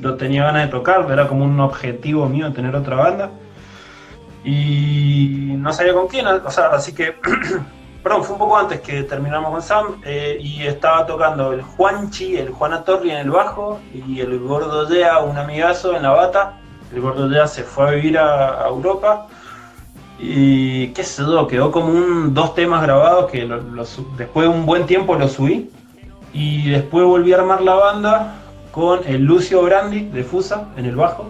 Yo 0.00 0.14
tenía 0.14 0.44
ganas 0.44 0.66
de 0.66 0.70
tocar, 0.70 1.06
era 1.10 1.28
como 1.28 1.44
un 1.44 1.58
objetivo 1.60 2.28
mío 2.28 2.52
tener 2.52 2.74
otra 2.74 2.96
banda. 2.96 3.30
Y 4.44 5.54
no 5.58 5.72
sabía 5.72 5.92
con 5.92 6.06
quién, 6.06 6.26
o 6.26 6.50
sea, 6.50 6.66
así 6.68 6.94
que, 6.94 7.16
perdón, 8.06 8.22
fue 8.22 8.34
un 8.34 8.38
poco 8.38 8.56
antes 8.56 8.80
que 8.82 9.02
terminamos 9.02 9.50
con 9.50 9.60
Sam. 9.60 10.00
eh, 10.04 10.38
y 10.40 10.62
estaba 10.62 11.04
tocando 11.06 11.52
el 11.52 11.62
Juanchi, 11.62 12.36
el 12.36 12.50
Juana 12.50 12.84
Torri 12.84 13.10
en 13.10 13.16
el 13.16 13.30
bajo 13.32 13.80
y 13.92 14.20
el 14.20 14.38
Gordo 14.38 14.88
Yea, 14.88 15.18
un 15.24 15.36
amigazo 15.36 15.96
en 15.96 16.04
la 16.04 16.10
bata. 16.10 16.60
El 16.94 17.00
Gordo 17.00 17.28
Yea 17.28 17.48
se 17.48 17.64
fue 17.64 17.88
a 17.88 17.90
vivir 17.90 18.16
a, 18.16 18.68
Europa. 18.68 19.26
Y 20.20 20.90
qué 20.90 21.02
sé 21.02 21.22
yo, 21.22 21.48
quedó 21.48 21.72
como 21.72 21.88
un 21.88 22.32
dos 22.32 22.54
temas 22.54 22.80
grabados 22.80 23.28
que 23.28 23.44
después 24.16 24.48
de 24.48 24.54
un 24.54 24.66
buen 24.66 24.86
tiempo 24.86 25.16
lo 25.16 25.26
subí. 25.26 25.68
Y 26.32 26.70
después 26.70 27.04
volví 27.04 27.32
a 27.32 27.38
armar 27.38 27.60
la 27.62 27.74
banda 27.74 28.34
con 28.70 29.00
el 29.04 29.22
Lucio 29.22 29.62
Brandi 29.62 30.02
de 30.10 30.22
Fusa 30.22 30.68
en 30.76 30.84
el 30.84 30.94
bajo. 30.94 31.26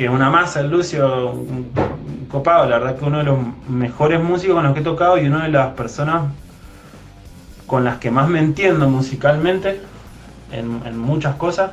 Que 0.00 0.08
una 0.08 0.30
masa, 0.30 0.60
el 0.60 0.70
Lucio, 0.70 1.30
un, 1.30 1.72
copado, 2.30 2.64
la 2.64 2.78
verdad 2.78 2.96
que 2.96 3.04
uno 3.04 3.18
de 3.18 3.24
los 3.24 3.38
mejores 3.68 4.18
músicos 4.18 4.54
con 4.54 4.64
los 4.64 4.72
que 4.72 4.80
he 4.80 4.82
tocado 4.82 5.18
y 5.18 5.26
una 5.26 5.42
de 5.42 5.50
las 5.50 5.74
personas 5.74 6.22
con 7.66 7.84
las 7.84 7.98
que 7.98 8.10
más 8.10 8.26
me 8.26 8.38
entiendo 8.38 8.88
musicalmente 8.88 9.78
en, 10.52 10.98
muchas 10.98 11.34
cosas. 11.34 11.72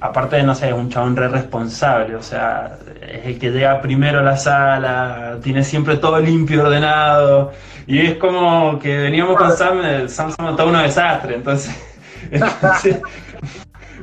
Aparte 0.00 0.34
de, 0.34 0.42
no 0.42 0.56
sé, 0.56 0.70
es 0.70 0.74
un 0.74 0.90
chabón 0.90 1.14
re 1.14 1.28
responsable, 1.28 2.16
o 2.16 2.22
sea, 2.24 2.76
es 3.00 3.24
el 3.26 3.38
que 3.38 3.52
llega 3.52 3.80
primero 3.80 4.18
a 4.18 4.22
la 4.22 4.36
sala, 4.36 5.36
tiene 5.40 5.62
siempre 5.62 5.96
todo 5.98 6.18
limpio, 6.18 6.64
ordenado, 6.64 7.52
y 7.86 8.00
es 8.00 8.16
como 8.16 8.80
que 8.80 8.96
veníamos 8.96 9.36
con 9.36 9.56
Sam, 9.56 9.80
eh, 9.84 10.08
Sam 10.08 10.32
somos 10.32 10.56
todo 10.56 10.66
un 10.66 10.82
desastre, 10.82 11.36
entonces 11.36 11.72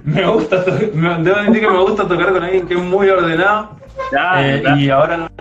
me 0.05 0.25
gusta, 0.25 0.63
me- 0.93 1.17
debo 1.24 1.38
admitir 1.38 1.62
que 1.62 1.69
me 1.71 1.79
gusta 1.81 2.07
tocar 2.07 2.31
con 2.31 2.43
alguien 2.43 2.67
que 2.67 2.75
es 2.75 2.79
muy 2.81 3.09
ordenado, 3.09 3.71
Claro, 4.09 4.47
eh, 4.47 4.62
claro. 4.62 4.77
y 4.77 4.89
ahora 4.89 5.31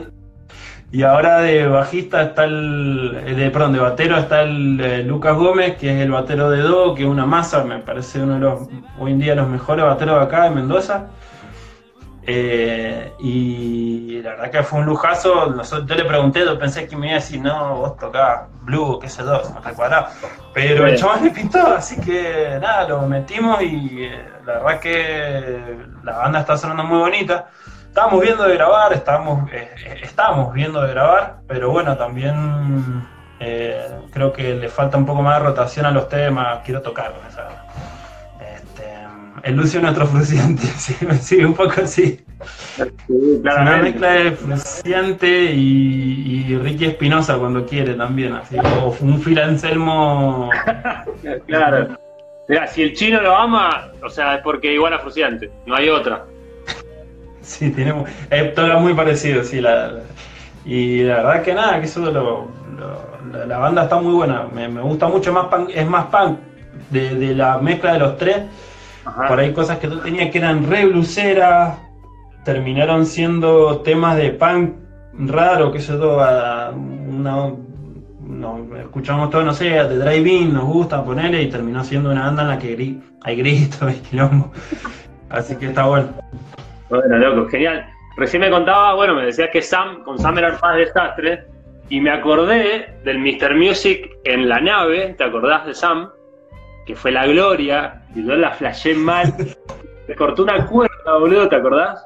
y 0.92 1.02
ahora 1.02 1.38
de 1.40 1.66
bajista 1.66 2.22
está 2.22 2.44
el 2.44 3.20
eh, 3.26 3.34
de 3.34 3.50
perdón, 3.50 3.72
de 3.72 3.80
batero 3.80 4.16
está 4.16 4.42
el 4.42 4.80
eh, 4.80 5.02
Lucas 5.02 5.36
Gómez, 5.36 5.76
que 5.76 5.90
es 5.92 6.00
el 6.00 6.10
batero 6.12 6.50
de 6.50 6.60
Do, 6.60 6.94
que 6.94 7.02
es 7.02 7.08
una 7.08 7.26
masa, 7.26 7.64
me 7.64 7.78
parece 7.80 8.20
uno 8.22 8.34
de 8.34 8.40
los 8.40 8.60
hoy 8.98 9.12
en 9.12 9.18
día 9.18 9.34
los 9.34 9.48
mejores 9.48 9.84
bateros 9.84 10.18
de 10.20 10.24
acá 10.24 10.44
de 10.44 10.50
Mendoza. 10.50 11.06
Eh, 12.26 13.12
y 13.18 14.22
la 14.22 14.30
verdad 14.30 14.50
que 14.50 14.62
fue 14.62 14.80
un 14.80 14.86
lujazo. 14.86 15.46
Nosotros, 15.46 15.86
yo 15.88 15.94
le 15.94 16.04
pregunté, 16.04 16.44
yo 16.44 16.58
pensé 16.58 16.88
que 16.88 16.96
me 16.96 17.08
iba 17.08 17.16
a 17.16 17.20
decir, 17.20 17.40
no, 17.40 17.76
vos 17.76 17.96
tocás 17.96 18.42
blue, 18.62 18.98
qué 18.98 19.08
sé 19.08 19.22
yo, 19.22 19.42
me 19.54 19.60
recuerda. 19.60 20.10
Pero 20.52 20.86
el 20.86 20.96
chaval 20.96 21.24
le 21.24 21.30
pintó, 21.30 21.66
así 21.66 22.00
que 22.00 22.58
nada, 22.60 22.88
lo 22.88 23.02
metimos 23.02 23.60
y 23.62 24.04
eh, 24.04 24.26
la 24.46 24.54
verdad 24.54 24.80
que 24.80 25.76
la 26.02 26.16
banda 26.18 26.40
está 26.40 26.56
sonando 26.56 26.84
muy 26.84 26.98
bonita. 26.98 27.48
Estábamos 27.88 28.20
viendo 28.20 28.44
de 28.44 28.54
grabar, 28.54 28.92
estábamos, 28.92 29.50
eh, 29.52 29.70
estamos 30.02 30.52
viendo 30.52 30.82
de 30.82 30.90
grabar, 30.90 31.36
pero 31.46 31.70
bueno, 31.70 31.96
también 31.96 33.06
creo 34.10 34.32
que 34.32 34.54
le 34.54 34.68
falta 34.70 34.96
un 34.96 35.04
poco 35.04 35.20
más 35.20 35.38
de 35.38 35.44
rotación 35.44 35.84
a 35.84 35.90
los 35.90 36.08
temas. 36.08 36.60
Quiero 36.64 36.80
tocar 36.80 37.12
con 37.12 37.26
esa 37.26 37.46
el 39.44 39.56
Lucio 39.56 39.80
nuestro 39.80 40.06
fruciante, 40.06 40.62
sí, 40.78 40.96
sí, 41.20 41.44
un 41.44 41.54
poco 41.54 41.82
así. 41.82 42.18
Sí, 42.76 43.40
una 43.42 43.76
mezcla 43.76 44.12
de 44.12 44.32
fruciante 44.32 45.28
y, 45.52 46.56
Ricky 46.56 46.86
Espinosa 46.86 47.36
cuando 47.36 47.66
quiere 47.66 47.94
también, 47.94 48.32
así, 48.34 48.56
o 48.58 48.96
un 49.00 49.20
Phil 49.20 49.38
Anselmo. 49.38 50.50
claro. 51.46 51.98
Mira, 52.48 52.66
si 52.66 52.82
el 52.82 52.94
chino 52.94 53.20
lo 53.20 53.34
ama, 53.34 53.92
o 54.02 54.08
sea, 54.08 54.36
es 54.36 54.42
porque 54.42 54.72
igual 54.72 54.92
a 54.94 54.98
fruciante, 54.98 55.50
no 55.66 55.76
hay 55.76 55.88
otra. 55.88 56.24
Sí, 57.42 57.70
tenemos. 57.70 58.08
Es 58.30 58.54
todo 58.54 58.80
muy 58.80 58.94
parecido, 58.94 59.44
sí. 59.44 59.60
La, 59.60 60.00
y 60.64 61.02
la 61.02 61.16
verdad 61.16 61.42
que 61.42 61.52
nada, 61.52 61.78
que 61.78 61.84
eso 61.84 62.00
lo, 62.10 62.48
la, 63.46 63.58
banda 63.58 63.82
está 63.82 64.00
muy 64.00 64.14
buena. 64.14 64.46
Me, 64.54 64.66
gusta 64.80 65.08
mucho 65.08 65.30
más 65.30 65.48
punk, 65.48 65.68
es 65.74 65.86
más 65.86 66.06
punk 66.06 66.38
de, 66.88 67.14
de 67.14 67.34
la 67.34 67.58
mezcla 67.58 67.92
de 67.92 67.98
los 67.98 68.16
tres 68.16 68.44
por 69.04 69.38
ahí 69.38 69.52
cosas 69.52 69.78
que 69.78 69.88
tú 69.88 69.98
tenías 69.98 70.30
que 70.30 70.38
eran 70.38 70.68
re 70.68 70.86
bluseras, 70.86 71.78
terminaron 72.44 73.06
siendo 73.06 73.80
temas 73.80 74.16
de 74.16 74.30
punk 74.30 74.74
raro, 75.18 75.70
que 75.72 75.78
eso 75.78 75.98
todo, 75.98 76.72
no, 76.72 77.58
escuchamos 78.78 79.30
todo, 79.30 79.44
no 79.44 79.54
sé, 79.54 79.70
de 79.70 79.98
drive-in, 79.98 80.52
nos 80.52 80.64
gusta 80.64 81.04
ponerle 81.04 81.42
y 81.42 81.50
terminó 81.50 81.84
siendo 81.84 82.10
una 82.10 82.24
banda 82.24 82.42
en 82.42 82.48
la 82.48 82.58
que 82.58 83.00
hay 83.24 83.36
gritos, 83.36 83.82
hay 83.88 83.96
quilombo. 83.96 84.52
Así 85.30 85.56
que 85.56 85.66
está 85.66 85.86
bueno. 85.86 86.08
Bueno, 86.90 87.18
loco, 87.18 87.48
genial. 87.48 87.86
Recién 88.16 88.40
me 88.42 88.50
contaba, 88.50 88.94
bueno, 88.94 89.14
me 89.14 89.26
decías 89.26 89.50
que 89.52 89.60
Sam, 89.60 90.04
con 90.04 90.18
Sam 90.18 90.38
era 90.38 90.48
el 90.48 90.54
paz 90.54 90.76
desastre, 90.76 91.44
y 91.88 92.00
me 92.00 92.10
acordé 92.10 92.98
del 93.04 93.18
Mr. 93.18 93.56
Music 93.56 94.10
en 94.24 94.48
la 94.48 94.60
nave, 94.60 95.14
¿te 95.18 95.24
acordás 95.24 95.66
de 95.66 95.74
Sam? 95.74 96.08
Que 96.86 96.94
fue 96.94 97.12
la 97.12 97.26
gloria, 97.26 98.02
y 98.14 98.24
yo 98.24 98.34
la 98.34 98.52
flashé 98.52 98.94
mal. 98.94 99.34
Me 100.08 100.14
cortó 100.14 100.42
una 100.42 100.66
cuerda, 100.66 101.18
boludo, 101.18 101.48
¿te 101.48 101.56
acordás? 101.56 102.04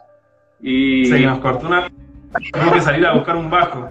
Y... 0.60 1.06
Sí, 1.06 1.24
nos 1.24 1.38
cortó 1.38 1.66
una... 1.66 1.90
Tuvimos 2.52 2.74
que 2.74 2.80
salir 2.80 3.06
a 3.06 3.14
buscar 3.14 3.36
un 3.36 3.50
bajo. 3.50 3.88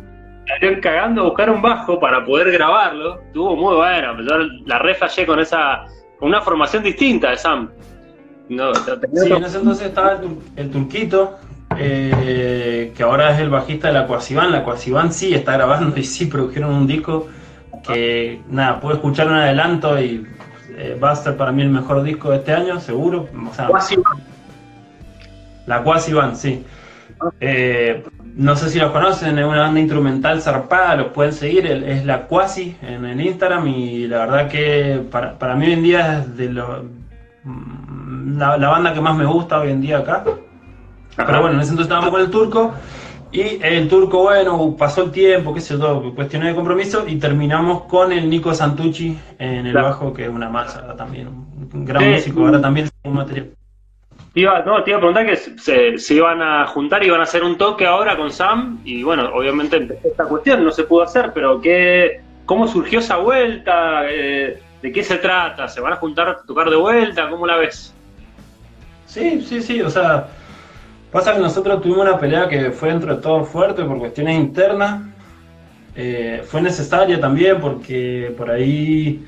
Salieron 0.48 0.80
cagando 0.80 1.22
a 1.22 1.26
buscar 1.26 1.50
un 1.50 1.62
bajo 1.62 2.00
para 2.00 2.24
poder 2.24 2.52
grabarlo. 2.52 3.20
Estuvo 3.22 3.56
muy 3.56 3.76
bueno. 3.76 4.18
Yo 4.22 4.38
la 4.66 4.80
reflashé 4.80 5.26
con 5.26 5.40
esa... 5.40 5.86
con 6.20 6.30
una 6.30 6.42
formación 6.42 6.84
distinta 6.84 7.32
de 7.32 7.38
Sam. 7.38 7.70
No, 8.50 8.74
sí, 8.74 9.34
en 9.34 9.44
ese 9.44 9.58
entonces 9.58 9.88
estaba 9.88 10.22
el, 10.56 10.72
Turquito, 10.72 11.38
eh, 11.78 12.94
que 12.96 13.04
ahora 13.04 13.32
es 13.32 13.42
el 13.42 13.50
bajista 13.50 13.90
de 13.90 13.94
la 13.96 14.08
Quasivan. 14.08 14.54
La 14.54 14.64
Quasivan 14.64 15.12
sí 15.12 15.34
está 15.34 15.54
grabando 15.54 15.98
y 16.00 16.04
sí 16.04 16.28
produjeron 16.28 16.74
un 16.74 16.88
disco 16.88 17.28
que, 17.86 18.42
nada, 18.50 18.80
puedo 18.80 18.96
escuchar 18.96 19.28
un 19.28 19.34
adelanto 19.34 20.00
y 20.00 20.26
eh, 20.80 20.98
va 21.04 21.12
a 21.12 21.16
ser 21.16 21.36
para 21.36 21.52
mí 21.52 21.64
el 21.64 21.70
mejor 21.70 22.04
disco 22.04 22.30
de 22.30 22.38
este 22.38 22.54
año, 22.54 22.80
seguro. 22.80 23.28
O 23.50 23.54
sea, 23.54 23.68
la 25.66 25.84
Quasi 25.84 26.14
Band, 26.14 26.36
sí. 26.36 26.64
Eh, 27.42 28.04
no 28.36 28.56
sé 28.56 28.70
si 28.70 28.78
los 28.78 28.92
conocen, 28.92 29.40
es 29.40 29.46
una 29.46 29.62
banda 29.62 29.80
instrumental 29.80 30.40
zarpada, 30.40 30.96
los 30.96 31.08
pueden 31.08 31.34
seguir, 31.34 31.66
es 31.66 32.06
la 32.06 32.28
Quasi 32.28 32.78
en 32.84 33.06
el 33.06 33.20
Instagram 33.20 33.68
y 33.68 34.06
la 34.06 34.20
verdad 34.20 34.48
que 34.50 35.02
para, 35.10 35.56
mí 35.56 35.66
hoy 35.66 35.74
en 35.74 35.84
día 35.84 36.20
es 36.20 36.38
de 36.38 36.50
lo, 36.50 36.84
mm, 37.44 38.38
la, 38.38 38.70
banda 38.70 38.94
que 38.94 39.02
más 39.02 39.18
me 39.18 39.26
gusta 39.26 39.60
hoy 39.60 39.72
en 39.72 39.82
día 39.82 39.98
acá. 39.98 40.24
Pero 41.16 41.42
bueno, 41.42 41.56
en 41.56 41.62
ese 41.62 41.72
entonces 41.72 41.86
estábamos 41.86 42.12
con 42.12 42.22
el 42.22 42.30
turco 42.30 42.74
y 43.32 43.60
el 43.62 43.90
turco, 43.90 44.24
bueno, 44.24 44.76
pasó 44.78 45.04
el 45.04 45.12
tiempo, 45.12 45.54
qué 45.54 45.60
sé 45.60 45.78
yo, 45.78 46.14
cuestiones 46.16 46.50
de 46.50 46.56
compromiso, 46.56 47.06
y 47.08 47.18
terminamos 47.18 47.84
con 47.84 48.12
el 48.12 48.30
Nico 48.30 48.54
Santucci 48.54 49.18
en 49.38 49.68
el 49.68 49.74
bajo, 49.74 50.14
que 50.14 50.24
es 50.24 50.30
una 50.30 50.50
masa 50.50 50.96
también, 50.96 51.28
un 51.28 51.86
gran 51.86 52.12
músico, 52.12 52.46
ahora 52.46 52.62
también 52.62 52.90
un 53.04 53.14
material. 53.14 53.50
Iba, 54.34 54.62
no, 54.62 54.84
te 54.84 54.92
iba 54.92 54.98
a 54.98 55.02
preguntar 55.02 55.26
que 55.26 55.36
se, 55.36 56.14
iban 56.14 56.42
a 56.42 56.68
juntar, 56.68 57.04
y 57.04 57.08
iban 57.08 57.20
a 57.20 57.24
hacer 57.24 57.44
un 57.44 57.58
toque 57.58 57.86
ahora 57.86 58.16
con 58.16 58.32
Sam, 58.32 58.80
y 58.86 59.04
bueno, 59.04 59.30
obviamente 59.34 60.00
esta 60.04 60.26
cuestión, 60.26 60.64
no 60.64 60.72
se 60.72 60.84
pudo 60.84 61.04
hacer, 61.04 61.32
pero 61.34 61.60
¿qué, 61.60 62.22
¿cómo 62.46 62.68
surgió 62.68 63.00
esa 63.00 63.18
vuelta? 63.18 64.10
Eh, 64.10 64.62
¿De 64.82 64.92
qué 64.92 65.04
se 65.04 65.18
trata? 65.18 65.68
¿Se 65.68 65.82
van 65.82 65.94
a 65.94 65.98
juntar 65.98 66.30
a 66.30 66.42
tocar 66.44 66.70
de 66.70 66.76
vuelta? 66.78 67.30
¿Cómo 67.30 67.46
la 67.46 67.58
ves? 67.58 67.94
Sí, 69.06 69.42
sí, 69.42 69.62
sí, 69.62 69.82
o 69.82 69.90
sea 69.90 70.28
Pasa 71.12 71.34
que 71.34 71.40
nosotros 71.40 71.82
tuvimos 71.82 72.06
una 72.06 72.20
pelea 72.20 72.48
que 72.48 72.72
fue 72.72 72.90
dentro 72.90 73.16
de 73.16 73.22
todo 73.22 73.46
fuerte 73.46 73.84
por 73.84 73.98
cuestiones 73.98 74.38
internas. 74.38 75.04
Eh, 75.96 76.44
fue 76.46 76.62
necesaria 76.62 77.20
también 77.20 77.60
porque 77.60 78.34
por 78.38 78.52
ahí 78.52 79.26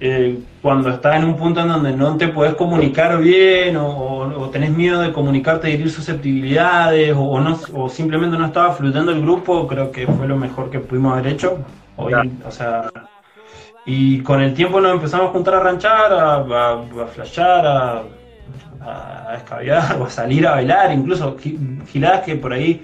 eh, 0.00 0.38
cuando 0.62 0.88
estás 0.88 1.16
en 1.16 1.24
un 1.24 1.36
punto 1.36 1.60
en 1.60 1.68
donde 1.68 1.92
no 1.92 2.16
te 2.16 2.28
puedes 2.28 2.54
comunicar 2.54 3.20
bien 3.20 3.76
o, 3.76 4.48
tenés 4.50 4.70
miedo 4.70 5.00
de 5.00 5.12
comunicarte 5.12 5.70
y 5.70 5.74
herir 5.74 5.90
susceptibilidades 5.90 7.14
o, 7.16 7.38
no, 7.38 7.56
o 7.74 7.88
simplemente 7.88 8.36
no 8.36 8.46
estaba 8.46 8.72
fluyendo 8.72 9.12
el 9.12 9.20
grupo, 9.20 9.68
creo 9.68 9.92
que 9.92 10.06
fue 10.06 10.26
lo 10.26 10.36
mejor 10.36 10.70
que 10.70 10.80
pudimos 10.80 11.12
haber 11.12 11.34
hecho. 11.34 11.58
Hoy, 11.96 12.14
o 12.44 12.50
sea, 12.50 12.90
y 13.84 14.20
con 14.22 14.40
el 14.40 14.54
tiempo 14.54 14.80
nos 14.80 14.94
empezamos 14.94 15.28
a 15.28 15.32
juntar 15.32 15.54
a 15.54 15.60
ranchar, 15.60 16.12
a, 16.12 16.34
a, 16.36 16.72
a 16.72 17.06
flashear, 17.06 17.66
a 17.66 18.02
a, 18.80 19.34
escabiar 19.36 19.96
o 20.00 20.04
a 20.04 20.10
salir 20.10 20.46
a 20.46 20.52
bailar, 20.52 20.92
incluso 20.92 21.36
giladas 21.88 22.22
que 22.22 22.36
por 22.36 22.52
ahí 22.52 22.82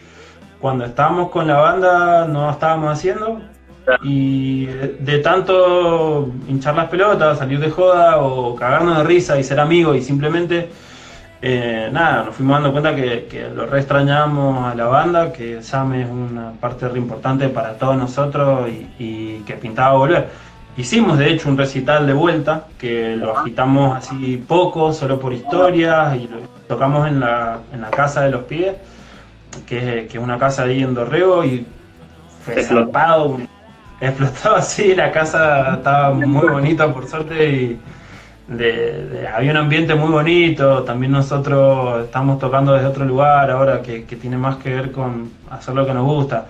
cuando 0.60 0.84
estábamos 0.84 1.30
con 1.30 1.46
la 1.46 1.56
banda 1.58 2.26
no 2.26 2.50
estábamos 2.50 2.92
haciendo. 2.92 3.40
Y 4.02 4.66
de, 4.66 5.18
tanto 5.18 6.32
hinchar 6.48 6.74
las 6.74 6.88
pelotas, 6.88 7.38
salir 7.38 7.60
de 7.60 7.70
joda 7.70 8.18
o 8.18 8.56
cagarnos 8.56 8.98
de 8.98 9.04
risa 9.04 9.38
y 9.38 9.44
ser 9.44 9.60
amigos 9.60 9.96
y 9.96 10.02
simplemente 10.02 10.70
eh, 11.40 11.88
nada, 11.92 12.24
nos 12.24 12.34
fuimos 12.34 12.56
dando 12.56 12.72
cuenta 12.72 12.96
que, 12.96 13.48
lo 13.54 13.66
re 13.66 13.78
extrañamos 13.78 14.72
a 14.72 14.74
la 14.74 14.86
banda, 14.86 15.32
que 15.32 15.62
Sam 15.62 15.94
es 15.94 16.10
una 16.10 16.52
parte 16.52 16.88
re 16.88 16.98
importante 16.98 17.48
para 17.48 17.74
todos 17.74 17.96
nosotros 17.96 18.68
y, 18.68 18.88
y 18.98 19.38
que 19.46 19.54
pintaba 19.54 19.96
volver. 19.96 20.28
Hicimos 20.76 21.16
de 21.16 21.32
hecho 21.32 21.48
un 21.48 21.56
recital 21.56 22.06
de 22.06 22.12
vuelta, 22.12 22.66
que 22.78 23.16
lo 23.16 23.38
agitamos 23.38 23.96
así 23.96 24.36
poco, 24.36 24.92
solo 24.92 25.18
por 25.18 25.32
historias, 25.32 26.16
y 26.16 26.28
lo 26.28 26.40
tocamos 26.68 27.08
en 27.08 27.20
la, 27.20 27.60
en 27.72 27.80
la 27.80 27.90
casa 27.90 28.22
de 28.22 28.30
los 28.30 28.44
pies, 28.44 28.74
que, 29.66 30.00
es 30.00 30.16
una 30.16 30.38
casa 30.38 30.64
ahí 30.64 30.82
en 30.82 30.92
Dorrego, 30.92 31.42
y 31.46 31.66
fue 32.44 32.54
explotado, 32.60 33.38
explotó. 34.02 34.56
así, 34.56 34.94
la 34.94 35.10
casa 35.10 35.76
estaba 35.76 36.12
muy 36.12 36.46
bonita 36.46 36.92
por 36.92 37.08
suerte, 37.08 37.50
y 37.50 37.80
había 39.34 39.52
un 39.52 39.56
ambiente 39.56 39.94
muy 39.94 40.10
bonito, 40.10 40.82
también 40.82 41.10
nosotros 41.10 42.04
estamos 42.04 42.38
tocando 42.38 42.74
desde 42.74 42.86
otro 42.86 43.06
lugar 43.06 43.50
ahora 43.50 43.80
que, 43.80 44.04
que 44.04 44.16
tiene 44.16 44.36
más 44.36 44.56
que 44.58 44.74
ver 44.74 44.92
con 44.92 45.30
hacer 45.50 45.74
lo 45.74 45.86
que 45.86 45.94
nos 45.94 46.04
gusta 46.04 46.46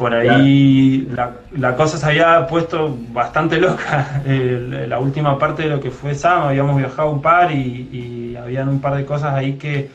por 0.00 0.14
ahí 0.14 1.06
la, 1.52 1.76
cosa 1.76 1.98
se 1.98 2.06
había 2.06 2.46
puesto 2.46 2.96
bastante 3.12 3.60
loca. 3.60 4.22
la 4.88 4.98
última 4.98 5.38
parte 5.38 5.64
de 5.64 5.68
lo 5.68 5.78
que 5.78 5.90
fue 5.90 6.14
Sam, 6.14 6.44
habíamos 6.44 6.78
viajado 6.78 7.10
un 7.10 7.20
par 7.20 7.52
y, 7.52 8.34
habían 8.42 8.70
un 8.70 8.80
par 8.80 8.96
de 8.96 9.04
cosas 9.04 9.34
ahí 9.34 9.58
que 9.58 9.90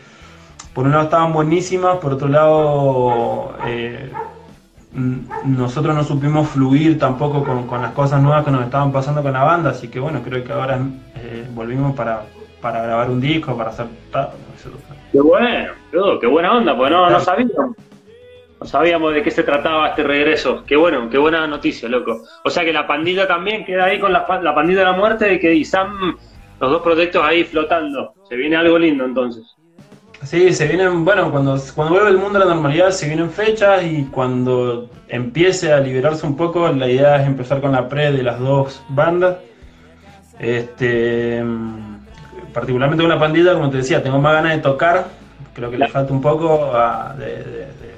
por 0.75 0.85
un 0.85 0.91
lado 0.91 1.05
estaban 1.05 1.33
buenísimas, 1.33 1.97
por 1.97 2.13
otro 2.13 2.27
lado 2.27 3.55
eh, 3.65 4.11
nosotros 5.43 5.95
no 5.95 6.03
supimos 6.03 6.49
fluir 6.49 6.99
tampoco 6.99 7.43
con, 7.43 7.81
las 7.81 7.91
cosas 7.93 8.21
nuevas 8.21 8.45
que 8.45 8.51
nos 8.51 8.63
estaban 8.63 8.91
pasando 8.91 9.23
con 9.23 9.33
la 9.33 9.43
banda, 9.43 9.71
así 9.71 9.87
que 9.87 9.99
bueno, 9.99 10.21
creo 10.23 10.43
que 10.43 10.53
ahora 10.53 10.79
eh, 11.15 11.47
volvimos 11.55 11.95
para, 11.95 12.21
grabar 12.61 13.09
un 13.09 13.19
disco, 13.19 13.57
para 13.57 13.71
hacer... 13.71 13.87
Qué 15.11 15.19
bueno, 15.19 15.71
qué 16.21 16.27
buena 16.27 16.55
onda, 16.57 16.77
porque 16.77 16.93
no, 16.93 17.09
no 17.09 17.19
sabíamos 17.19 17.75
sabíamos 18.67 19.13
de 19.13 19.21
qué 19.23 19.32
se 19.32 19.43
trataba 19.43 19.89
este 19.89 20.04
regreso. 20.04 20.63
Qué 20.65 20.75
bueno, 20.75 21.10
qué 21.10 21.17
buena 21.17 21.45
noticia, 21.47 21.88
loco. 21.89 22.21
O 22.43 22.49
sea 22.49 22.63
que 22.63 22.73
la 22.73 22.86
pandilla 22.88 23.28
también 23.28 23.65
queda 23.65 23.86
ahí 23.86 23.99
con 23.99 24.12
la, 24.13 24.25
la 24.41 24.56
pandilla 24.56 24.80
de 24.80 24.86
la 24.86 24.93
muerte 24.93 25.34
y 25.34 25.39
que 25.39 25.54
y 25.54 25.65
Sam, 25.65 26.15
los 26.60 26.71
dos 26.71 26.82
proyectos 26.82 27.23
ahí 27.23 27.43
flotando. 27.43 28.13
Se 28.30 28.36
viene 28.36 28.56
algo 28.56 28.78
lindo 28.78 29.06
entonces. 29.06 29.43
Sí, 30.23 30.54
se 30.54 30.67
vienen, 30.67 31.06
bueno, 31.06 31.30
cuando, 31.32 31.58
cuando 31.75 31.93
vuelve 31.95 32.10
el 32.10 32.17
mundo 32.17 32.38
a 32.38 32.45
la 32.45 32.54
normalidad 32.54 32.89
se 32.89 33.08
vienen 33.08 33.30
fechas 33.30 33.84
y 33.84 34.06
cuando 34.06 34.89
empiece 35.08 35.71
a 35.71 35.80
liberarse 35.80 36.25
un 36.25 36.36
poco, 36.36 36.67
la 36.69 36.89
idea 36.89 37.21
es 37.21 37.28
empezar 37.28 37.62
con 37.62 37.71
la 37.73 37.88
pre 37.88 38.12
de 38.12 38.23
las 38.23 38.39
dos 38.39 38.84
bandas. 38.89 39.38
Este, 40.39 41.43
particularmente 42.54 43.04
con 43.04 43.10
la 43.10 43.19
pandilla, 43.19 43.54
como 43.54 43.69
te 43.69 43.78
decía, 43.78 44.01
tengo 44.04 44.19
más 44.19 44.34
ganas 44.34 44.56
de 44.56 44.62
tocar 44.62 45.06
creo 45.54 45.71
que 45.71 45.78
le 45.78 45.88
falta 45.88 46.12
un 46.12 46.21
poco 46.21 46.73
a- 46.75 47.13
de, 47.17 47.25
de, 47.25 47.60
de 47.60 47.94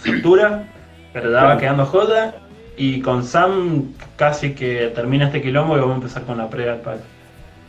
cintura, 0.00 0.64
pero 1.12 1.30
ya 1.30 1.44
va 1.44 1.58
quedando 1.58 1.86
joda. 1.86 2.34
Y 2.76 3.02
con 3.02 3.24
Sam 3.24 3.92
casi 4.16 4.54
que 4.54 4.90
termina 4.94 5.26
este 5.26 5.42
quilombo 5.42 5.76
y 5.76 5.80
vamos 5.80 5.94
a 5.94 5.96
empezar 5.96 6.22
con 6.22 6.38
la 6.38 6.48
previa 6.48 6.72
del 6.72 6.80
palo. 6.80 7.00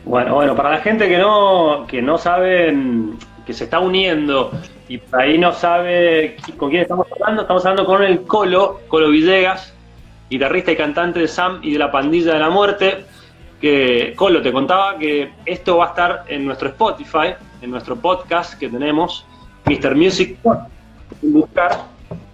Bueno, 0.04 0.34
bueno, 0.34 0.56
para 0.56 0.70
la 0.70 0.78
gente 0.78 1.08
que 1.08 1.18
no, 1.18 1.86
que 1.86 2.00
no 2.02 2.18
sabe, 2.18 2.74
que 3.46 3.52
se 3.52 3.64
está 3.64 3.78
uniendo 3.78 4.50
y 4.88 4.98
por 4.98 5.20
ahí 5.20 5.38
no 5.38 5.52
sabe 5.52 6.36
con 6.56 6.70
quién 6.70 6.82
estamos 6.82 7.06
hablando, 7.12 7.42
estamos 7.42 7.64
hablando 7.64 7.86
con 7.86 8.02
el 8.02 8.22
Colo, 8.22 8.80
Colo 8.88 9.10
Villegas, 9.10 9.74
guitarrista 10.28 10.72
y 10.72 10.76
cantante 10.76 11.20
de 11.20 11.28
Sam 11.28 11.60
y 11.62 11.72
de 11.72 11.78
la 11.78 11.92
Pandilla 11.92 12.32
de 12.34 12.40
la 12.40 12.50
Muerte. 12.50 13.04
Que 13.60 14.14
Colo 14.16 14.42
te 14.42 14.50
contaba 14.50 14.98
que 14.98 15.30
esto 15.46 15.76
va 15.76 15.86
a 15.86 15.88
estar 15.88 16.24
en 16.26 16.46
nuestro 16.46 16.68
Spotify, 16.70 17.34
en 17.60 17.70
nuestro 17.70 17.94
podcast 17.96 18.58
que 18.58 18.68
tenemos, 18.68 19.24
Mr. 19.66 19.94
Music 19.94 20.36
buscar 21.22 21.91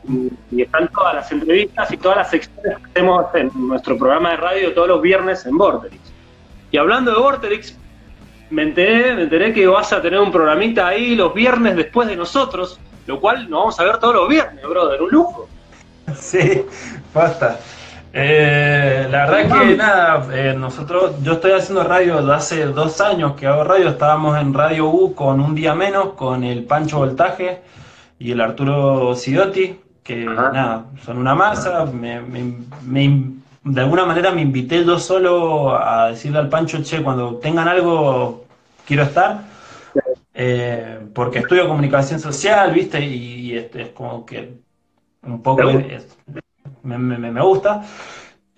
y, 0.09 0.31
y 0.51 0.63
están 0.63 0.89
todas 0.89 1.15
las 1.15 1.33
entrevistas 1.33 1.91
y 1.93 1.97
todas 1.97 2.19
las 2.19 2.31
secciones 2.31 2.79
que 2.79 2.85
hacemos 2.85 3.27
en 3.35 3.51
nuestro 3.55 3.97
programa 3.99 4.31
de 4.31 4.37
radio 4.37 4.75
todos 4.75 4.89
los 4.89 5.03
viernes 5.03 5.45
en 5.47 5.57
Vorterix. 5.57 6.01
Y 6.71 6.77
hablando 6.77 7.13
de 7.13 7.19
Vorterix, 7.19 7.77
me 8.51 8.63
enteré, 8.63 9.15
me 9.15 9.23
enteré 9.23 9.53
que 9.53 9.67
vas 9.67 9.93
a 9.93 10.01
tener 10.01 10.21
un 10.21 10.33
programita 10.33 10.89
ahí 10.89 11.15
los 11.15 11.35
viernes 11.35 11.77
después 11.77 12.09
de 12.09 12.17
nosotros, 12.17 12.79
lo 13.07 13.21
cual 13.21 13.49
nos 13.49 13.61
vamos 13.61 13.81
a 13.81 13.85
ver 13.85 13.99
todos 13.99 14.15
los 14.15 14.29
viernes, 14.29 14.65
brother, 14.67 15.03
un 15.03 15.11
lujo. 15.11 15.49
Sí, 16.17 16.65
basta. 17.13 17.59
Eh, 18.15 19.07
la 19.11 19.27
verdad 19.27 19.61
que 19.61 19.77
nada, 19.77 20.27
eh, 20.33 20.55
nosotros, 20.57 21.23
yo 21.23 21.35
estoy 21.35 21.53
haciendo 21.53 21.85
radio 21.85 22.17
desde 22.17 22.35
hace 22.35 22.65
dos 22.65 23.03
años 23.03 23.35
que 23.37 23.47
hago 23.47 23.65
radio, 23.65 23.91
estábamos 23.91 24.41
en 24.41 24.55
Radio 24.55 24.89
U 24.89 25.15
con 25.15 25.41
un 25.41 25.55
día 25.55 25.75
menos, 25.75 26.15
con 26.15 26.45
el 26.45 26.65
Pancho 26.65 26.99
Voltaje 26.99 27.61
y 28.19 28.33
el 28.33 28.41
Arturo 28.41 29.15
Sidotti, 29.15 29.79
que 30.09 30.25
Ajá. 30.27 30.51
nada, 30.53 30.85
son 31.05 31.19
una 31.19 31.35
masa, 31.35 31.85
me, 31.85 32.23
me- 32.23 32.55
me- 32.83 33.33
de 33.63 33.81
alguna 33.83 34.07
manera 34.07 34.33
me 34.33 34.41
invité 34.41 34.83
yo 34.83 34.99
solo 34.99 35.77
a 35.79 36.09
decirle 36.09 36.39
al 36.39 36.49
Pancho, 36.49 36.83
che, 36.83 37.03
cuando 37.03 37.37
tengan 37.37 37.69
algo, 37.69 38.45
quiero 38.87 39.03
estar. 39.03 39.43
Eh, 40.33 41.01
porque 41.13 41.41
estudio 41.41 41.69
comunicación 41.69 42.21
social, 42.21 42.73
¿viste? 42.73 43.05
Y, 43.05 43.51
y 43.51 43.57
es, 43.59 43.75
es 43.77 43.89
como 43.91 44.25
que 44.25 44.55
un 45.25 45.43
poco 45.43 45.69
es- 45.69 46.17
me- 46.83 46.97
me- 46.97 47.31
me 47.31 47.43
gusta. 47.43 47.85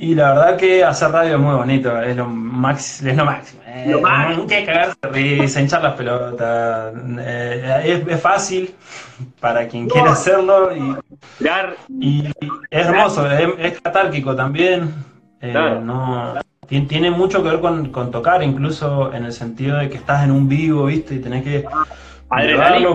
Y 0.03 0.15
la 0.15 0.33
verdad 0.33 0.57
que 0.57 0.83
hacer 0.83 1.11
radio 1.11 1.35
es 1.35 1.41
muy 1.41 1.55
bonito, 1.55 2.01
es 2.01 2.17
lo, 2.17 2.25
max, 2.27 3.03
es 3.03 3.15
lo 3.15 3.25
máximo. 3.27 3.61
Eh, 3.67 3.85
Lo 3.91 4.01
máximo. 4.01 4.37
no 4.37 4.41
hay 4.43 4.47
que 4.49 4.65
cagarse 4.65 4.97
risa, 5.13 5.61
hinchar 5.61 5.83
las 5.83 5.93
pelotas. 5.95 6.95
Eh, 7.19 7.83
es, 7.85 8.09
es 8.09 8.21
fácil 8.21 8.75
para 9.41 9.69
quien 9.69 9.87
quiera 9.91 10.13
hacerlo 10.13 10.71
y, 10.75 10.97
es 12.71 12.87
hermoso, 12.87 13.31
es, 13.31 13.49
es 13.59 13.81
catárquico 13.83 14.35
también. 14.35 14.95
Eh, 15.43 15.51
Claro. 15.53 15.81
no, 15.83 16.35
ti- 16.67 16.81
tiene 16.87 17.11
mucho 17.11 17.43
que 17.43 17.51
ver 17.51 17.61
con, 17.61 17.91
con 17.93 18.11
tocar, 18.11 18.43
incluso 18.43 19.13
en 19.13 19.27
el 19.27 19.33
sentido 19.35 19.77
de 19.77 19.91
que 19.91 19.99
estás 19.99 20.25
en 20.25 20.31
un 20.31 20.49
vivo, 20.49 20.87
¿viste? 20.87 21.17
Y 21.17 21.19
tenés 21.19 21.45
que 21.45 21.65
Adrenalina. 22.31 22.89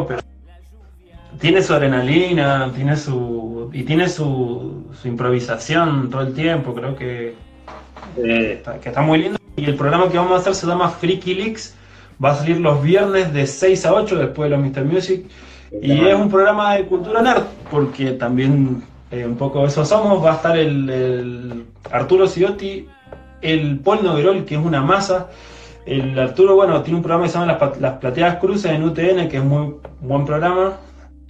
Tiene 1.40 1.62
su 1.62 1.74
adrenalina, 1.74 2.72
tiene 2.76 2.96
su 2.96 3.70
y 3.74 3.84
tiene 3.84 4.08
su, 4.10 4.86
su 5.02 5.08
improvisación 5.08 6.10
todo 6.10 6.22
el 6.22 6.34
tiempo, 6.34 6.74
creo 6.74 6.96
que 6.96 7.36
eh, 8.18 8.54
está, 8.54 8.80
que 8.80 8.90
está 8.90 9.02
muy 9.02 9.20
lindo. 9.20 9.38
Y 9.56 9.66
el 9.66 9.76
programa 9.76 10.10
que 10.10 10.18
vamos 10.18 10.34
a 10.34 10.36
hacer 10.38 10.56
se 10.56 10.68
llama 10.68 10.90
Freaky 10.90 11.34
Leaks, 11.34 11.76
va 12.24 12.32
a 12.32 12.36
salir 12.36 12.60
los 12.60 12.82
viernes 12.82 13.34
de 13.34 13.48
6 13.48 13.86
a 13.86 13.94
8 13.94 14.18
después 14.18 14.50
de 14.50 14.58
los 14.58 14.66
Mr. 14.66 14.86
Music. 14.86 15.26
Y 15.82 16.06
es 16.06 16.16
un 16.16 16.30
programa 16.30 16.76
de 16.76 16.86
cultura 16.86 17.22
nerd, 17.22 17.44
porque 17.70 18.12
también 18.12 18.84
eh, 19.12 19.26
un 19.26 19.36
poco 19.36 19.66
eso 19.66 19.84
somos. 19.84 20.24
Va 20.24 20.34
a 20.34 20.36
estar 20.36 20.58
el, 20.58 20.90
el 20.90 21.66
Arturo 21.92 22.28
Ciotti, 22.28 22.88
el 23.42 23.80
Paul 23.80 24.04
Noguerol, 24.04 24.46
que 24.46 24.56
es 24.56 24.62
una 24.62 24.82
masa. 24.82 25.30
El 25.86 26.18
Arturo, 26.18 26.56
bueno, 26.56 26.82
tiene 26.82 26.98
un 26.98 27.04
programa 27.04 27.26
que 27.26 27.30
se 27.32 27.40
llama 27.40 27.58
Las, 27.60 27.80
Las 27.80 27.94
Plateadas 27.98 28.38
Cruces 28.38 28.72
en 28.72 28.84
UTN, 28.84 29.28
que 29.28 29.38
es 29.38 29.44
muy 29.44 29.76
buen 30.02 30.26
programa. 30.26 30.78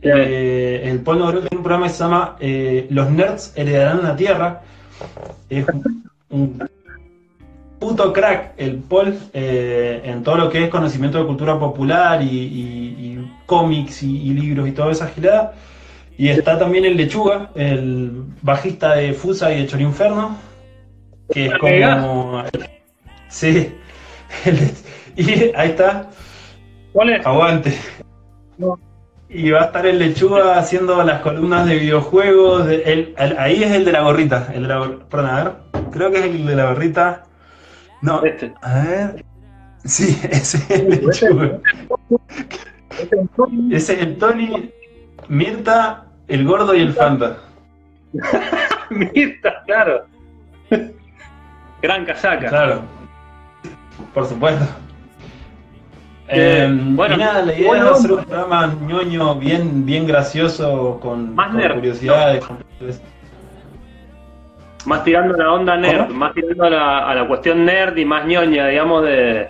Eh, 0.08 0.82
el 0.89 1.00
Paul 1.00 1.20
Noguerol 1.20 1.41
tiene 1.41 1.58
un 1.58 1.63
programa 1.63 1.88
que 1.88 1.94
se 1.94 2.00
llama 2.04 2.36
eh, 2.39 2.88
Los 2.89 3.10
Nerds 3.10 3.54
Heredarán 3.56 4.04
la 4.04 4.15
Tierra. 4.15 4.62
Es 5.50 5.65
un, 5.68 6.04
un 6.30 6.70
puto 7.80 8.13
crack 8.13 8.54
el 8.58 8.78
Paul 8.78 9.18
eh, 9.34 10.02
en 10.04 10.24
todo 10.24 10.38
lo 10.38 10.50
que 10.50 10.63
es 10.63 10.70
conocimiento 10.70 11.18
de 11.20 11.26
cultura 11.26 11.58
popular 11.60 12.22
y, 12.22 12.26
y- 12.28 12.96
y 13.06 13.32
cómics 13.46 14.04
y, 14.04 14.22
y 14.30 14.34
libros 14.34 14.68
y 14.68 14.72
toda 14.72 14.91
esa 14.91 15.08
gilada. 15.08 15.54
Y 16.18 16.30
está 16.30 16.58
también 16.58 16.86
el 16.86 16.96
Lechuga, 16.96 17.50
el 17.56 18.24
bajista 18.41 18.96
de 18.96 19.13
Fusa 19.13 19.52
y 19.54 19.62
de 19.62 19.68
Chorinferno, 19.68 20.38
que 21.30 21.48
es 21.48 21.54
como... 21.58 22.44
Sí, 23.28 23.74
y 25.18 25.52
ahí 25.56 25.70
está, 25.72 26.10
¿Cuál 26.94 27.10
es? 27.10 27.26
aguante. 27.26 27.78
Y 29.28 29.50
va 29.52 29.62
a 29.62 29.66
estar 29.66 29.86
el 29.86 30.00
Lechuga 30.00 30.58
haciendo 30.58 31.02
las 31.04 31.22
columnas 31.22 31.66
de 31.68 31.76
videojuegos. 31.76 32.68
de- 32.68 32.84
el- 32.84 33.16
el- 33.18 33.38
ahí 33.38 33.64
es 33.64 33.72
el 33.72 33.84
de 33.86 33.92
la 33.92 34.02
gorrita. 34.02 34.50
El 34.54 34.64
de 34.64 34.68
la, 34.70 34.98
perdón, 35.10 35.30
a 35.30 35.44
ver. 35.44 35.54
Creo 35.92 36.12
que 36.12 36.20
es 36.20 36.26
el 36.26 36.46
de 36.46 36.56
la 36.56 36.66
gorrita. 36.70 37.24
No, 38.02 38.24
Este. 38.24 38.54
a 38.62 38.74
ver. 38.84 39.26
Sí, 39.84 40.20
ese 40.32 40.58
es 40.58 40.70
el 40.72 40.90
Lechuga. 40.90 41.60
Ese 43.72 43.94
es 43.94 44.00
el 44.02 44.18
Tony, 44.18 44.72
Mirta, 45.28 46.06
el 46.28 46.46
gordo 46.46 46.74
y 46.76 46.82
el 46.82 46.94
Fanta. 46.94 47.38
Mirta, 48.90 49.64
claro. 49.66 50.06
Gran 51.82 52.06
casaca. 52.06 52.48
Claro. 52.48 52.82
Por 54.14 54.26
supuesto. 54.28 54.66
Eh, 56.28 56.66
Eh, 56.68 56.68
bueno, 56.72 57.18
nada, 57.18 57.44
la 57.44 57.54
idea 57.54 57.68
bueno, 57.68 57.86
es 57.92 58.00
hacer 58.00 58.12
un 58.14 58.24
programa 58.26 58.76
ñoño 58.88 59.36
bien, 59.36 59.86
bien 59.86 60.08
gracioso, 60.08 61.00
con, 61.02 61.36
Más 61.36 61.50
con 61.50 61.58
nerd, 61.58 61.76
curiosidades. 61.76 62.44
con- 62.46 62.58
Más 64.86 65.04
tirando 65.04 65.34
a 65.34 65.38
la 65.38 65.52
onda 65.54 65.78
nerd, 65.78 66.08
¿Cómo? 66.08 66.20
más 66.20 66.34
tirando 66.34 66.64
a 66.66 66.70
la, 66.70 67.10
a 67.10 67.16
la 67.16 67.28
cuestión 67.28 67.66
nerd 67.66 67.98
y 67.98 68.06
más 68.06 68.26
ñoña, 68.26 68.68
digamos, 68.68 69.04
de. 69.04 69.48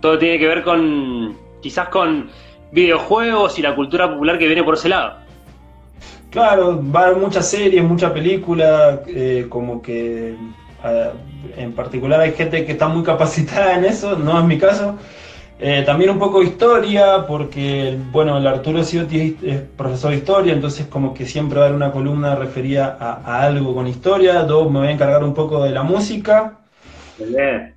Todo 0.00 0.18
tiene 0.18 0.38
que 0.38 0.46
ver 0.48 0.62
con. 0.62 1.36
quizás 1.62 1.88
con 1.88 2.28
videojuegos 2.72 3.58
y 3.58 3.62
la 3.62 3.74
cultura 3.74 4.08
popular 4.10 4.38
que 4.38 4.46
viene 4.46 4.62
por 4.62 4.74
ese 4.74 4.88
lado. 4.88 5.14
Claro, 6.30 6.82
va 6.94 7.00
a 7.00 7.06
haber 7.06 7.16
muchas 7.18 7.48
series, 7.48 7.82
mucha 7.82 8.12
película, 8.12 9.00
eh, 9.06 9.46
como 9.48 9.80
que 9.80 10.34
eh, 10.84 11.10
en 11.56 11.72
particular 11.72 12.20
hay 12.20 12.32
gente 12.32 12.64
que 12.66 12.72
está 12.72 12.88
muy 12.88 13.02
capacitada 13.02 13.76
en 13.78 13.84
eso, 13.86 14.16
no 14.18 14.38
es 14.38 14.44
mi 14.44 14.58
caso. 14.58 14.96
Eh, 15.58 15.82
también 15.86 16.10
un 16.10 16.18
poco 16.18 16.40
de 16.40 16.46
historia, 16.46 17.26
porque 17.26 17.98
bueno, 18.12 18.36
el 18.36 18.46
Arturo 18.46 18.84
Ciotti 18.84 19.20
es, 19.20 19.42
es 19.54 19.60
profesor 19.62 20.10
de 20.10 20.18
historia, 20.18 20.52
entonces 20.52 20.86
como 20.86 21.14
que 21.14 21.24
siempre 21.26 21.58
va 21.58 21.64
a 21.64 21.68
haber 21.68 21.76
una 21.76 21.92
columna 21.92 22.34
referida 22.34 22.96
a, 23.00 23.22
a 23.24 23.42
algo 23.44 23.74
con 23.74 23.86
historia. 23.86 24.46
Yo 24.46 24.68
me 24.68 24.80
voy 24.80 24.88
a 24.88 24.90
encargar 24.92 25.24
un 25.24 25.32
poco 25.34 25.62
de 25.64 25.70
la 25.70 25.82
música. 25.82 26.60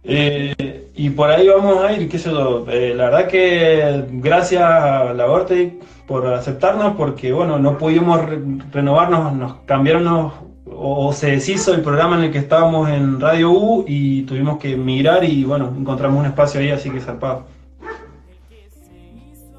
Eh, 0.04 0.92
y 0.96 1.10
por 1.12 1.30
ahí 1.32 1.48
vamos 1.48 1.84
a 1.84 1.92
ir, 1.94 2.10
qué 2.10 2.20
sé 2.20 2.32
yo. 2.32 2.66
Eh, 2.70 2.94
la 2.96 3.06
verdad 3.06 3.28
que 3.28 4.06
gracias 4.12 4.62
a 4.64 5.14
la 5.14 5.26
Vortex 5.28 5.74
por 6.06 6.28
aceptarnos, 6.28 6.96
porque 6.96 7.32
bueno, 7.34 7.60
no 7.60 7.78
pudimos 7.78 8.26
re- 8.26 8.40
renovarnos, 8.72 9.34
nos 9.34 9.54
cambiaron 9.66 10.04
los- 10.06 10.34
o 10.66 11.12
se 11.14 11.32
deshizo 11.32 11.74
el 11.74 11.82
programa 11.82 12.18
en 12.18 12.26
el 12.26 12.32
que 12.32 12.38
estábamos 12.40 12.90
en 12.90 13.20
Radio 13.20 13.52
U 13.52 13.86
y 13.88 14.24
tuvimos 14.24 14.60
que 14.60 14.76
migrar 14.78 15.24
y 15.24 15.44
bueno, 15.44 15.74
encontramos 15.78 16.20
un 16.20 16.26
espacio 16.28 16.60
ahí, 16.62 16.70
así 16.72 16.92
que 16.92 17.00
zarpado. 17.02 17.46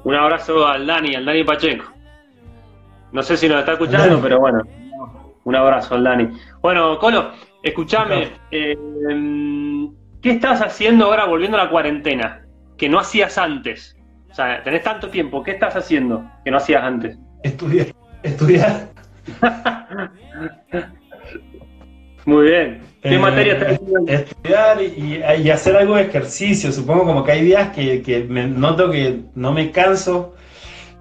Un 0.03 0.15
abrazo 0.15 0.65
al 0.67 0.85
Dani, 0.87 1.15
al 1.15 1.25
Dani 1.25 1.43
Pacheco. 1.43 1.85
No 3.11 3.21
sé 3.23 3.37
si 3.37 3.47
nos 3.47 3.59
está 3.59 3.73
escuchando, 3.73 4.19
pero 4.21 4.39
bueno. 4.39 4.61
Un 5.43 5.55
abrazo 5.55 5.95
al 5.95 6.03
Dani. 6.03 6.29
Bueno, 6.61 6.97
Colo, 6.99 7.31
escúchame. 7.63 8.31
eh, 8.51 8.77
¿Qué 10.21 10.31
estás 10.31 10.61
haciendo 10.61 11.05
ahora 11.05 11.25
volviendo 11.25 11.57
a 11.57 11.63
la 11.65 11.69
cuarentena? 11.69 12.45
Que 12.77 12.87
no 12.87 12.99
hacías 12.99 13.37
antes. 13.37 13.97
O 14.29 14.33
sea, 14.33 14.63
tenés 14.63 14.83
tanto 14.83 15.09
tiempo. 15.09 15.43
¿Qué 15.43 15.51
estás 15.51 15.75
haciendo 15.75 16.23
que 16.45 16.51
no 16.51 16.57
hacías 16.57 16.83
antes? 16.83 17.17
Estudiar, 17.43 17.87
estudiar. 18.23 18.89
Muy 22.25 22.47
bien. 22.47 22.81
¿Qué 23.01 23.15
Eh, 23.15 23.17
materia 23.17 23.53
estás 23.53 23.73
haciendo? 23.73 24.11
Estudiar 24.11 24.81
y, 24.81 25.23
y 25.43 25.49
hacer 25.49 25.75
algo 25.75 25.95
de 25.95 26.03
ejercicio. 26.03 26.71
Supongo 26.71 27.05
como 27.05 27.23
que 27.23 27.31
hay 27.31 27.41
días 27.43 27.69
que, 27.69 28.01
que 28.03 28.23
me 28.23 28.47
noto 28.47 28.91
que 28.91 29.21
no 29.35 29.51
me 29.53 29.71
canso. 29.71 30.35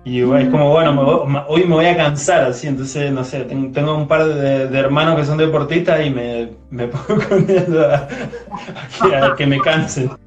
Y 0.05 0.21
es 0.23 0.49
como, 0.49 0.71
bueno, 0.71 0.95
me 0.95 1.03
voy- 1.05 1.43
hoy 1.49 1.65
me 1.65 1.75
voy 1.75 1.87
a 1.87 1.97
cansar, 1.97 2.45
así. 2.45 2.67
Entonces, 2.69 3.13
no 3.13 3.23
sé, 3.23 3.41
ten- 3.45 3.73
tengo 3.73 3.95
un 3.97 4.09
par 4.09 4.25
de, 4.27 4.69
de 4.69 4.79
hermanos 4.79 5.17
que 5.17 5.25
son 5.27 5.37
deportistas 5.37 6.05
y 6.07 6.11
me, 6.11 6.49
me 6.71 6.89
pongo 6.89 7.23
con 7.29 7.51
ellos 7.51 7.77
a, 7.77 8.09
a 8.09 9.09
que, 9.09 9.17
a 9.17 9.35
que 9.37 9.47
me 9.47 9.61
cansen. 9.61 10.11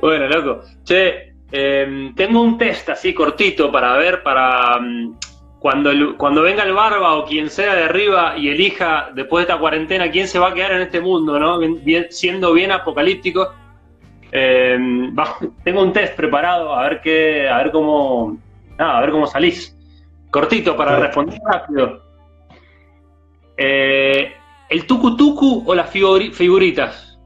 Bueno, 0.00 0.26
loco. 0.28 0.62
Che, 0.84 1.34
eh, 1.50 2.10
tengo 2.16 2.42
un 2.42 2.58
test 2.58 2.88
así 2.90 3.14
cortito 3.14 3.70
para 3.70 3.96
ver, 3.96 4.22
para 4.22 4.78
mm, 4.80 5.18
cuando, 5.60 5.90
el- 5.90 6.16
cuando 6.16 6.42
venga 6.42 6.62
el 6.62 6.72
barba 6.72 7.14
o 7.16 7.24
quien 7.24 7.50
sea 7.50 7.74
de 7.74 7.84
arriba 7.84 8.36
y 8.36 8.48
elija 8.48 9.10
después 9.14 9.44
de 9.46 9.50
esta 9.52 9.60
cuarentena 9.60 10.10
quién 10.10 10.28
se 10.28 10.38
va 10.38 10.48
a 10.48 10.54
quedar 10.54 10.72
en 10.72 10.82
este 10.82 11.00
mundo, 11.00 11.38
¿no? 11.38 11.58
Bien- 11.58 12.06
siendo 12.10 12.52
bien 12.52 12.70
apocalíptico. 12.72 13.52
Eh, 14.30 14.78
va- 15.18 15.36
tengo 15.64 15.82
un 15.82 15.92
test 15.92 16.14
preparado 16.14 16.74
a 16.74 16.82
ver 16.88 17.00
qué, 17.00 17.48
a 17.48 17.56
ver 17.58 17.70
cómo, 17.72 18.36
nada, 18.78 18.98
a 18.98 19.00
ver 19.00 19.10
cómo 19.10 19.26
salís. 19.26 19.74
Cortito 20.30 20.76
para 20.76 20.96
responder 21.00 21.38
rápido. 21.44 22.02
Eh, 23.56 24.32
¿El 24.68 24.86
tucu 24.86 25.16
tucu 25.16 25.64
o 25.66 25.74
las 25.74 25.90
figuri- 25.92 26.30
figuritas? 26.32 27.18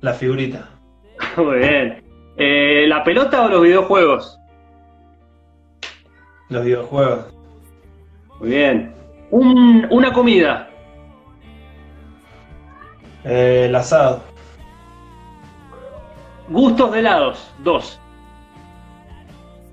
La 0.00 0.14
figurita. 0.14 0.68
Muy 1.36 1.58
bien. 1.58 2.02
Eh, 2.36 2.86
¿La 2.88 3.04
pelota 3.04 3.42
o 3.44 3.48
los 3.48 3.62
videojuegos? 3.62 4.38
Los 6.52 6.64
videojuegos. 6.66 7.24
Muy 8.38 8.50
bien. 8.50 8.94
Un- 9.30 9.86
una 9.90 10.12
comida. 10.12 10.68
Eh, 13.24 13.64
el 13.68 13.74
asado. 13.74 14.22
Gustos 16.48 16.92
de 16.92 16.98
helados. 16.98 17.50
Dos. 17.64 17.98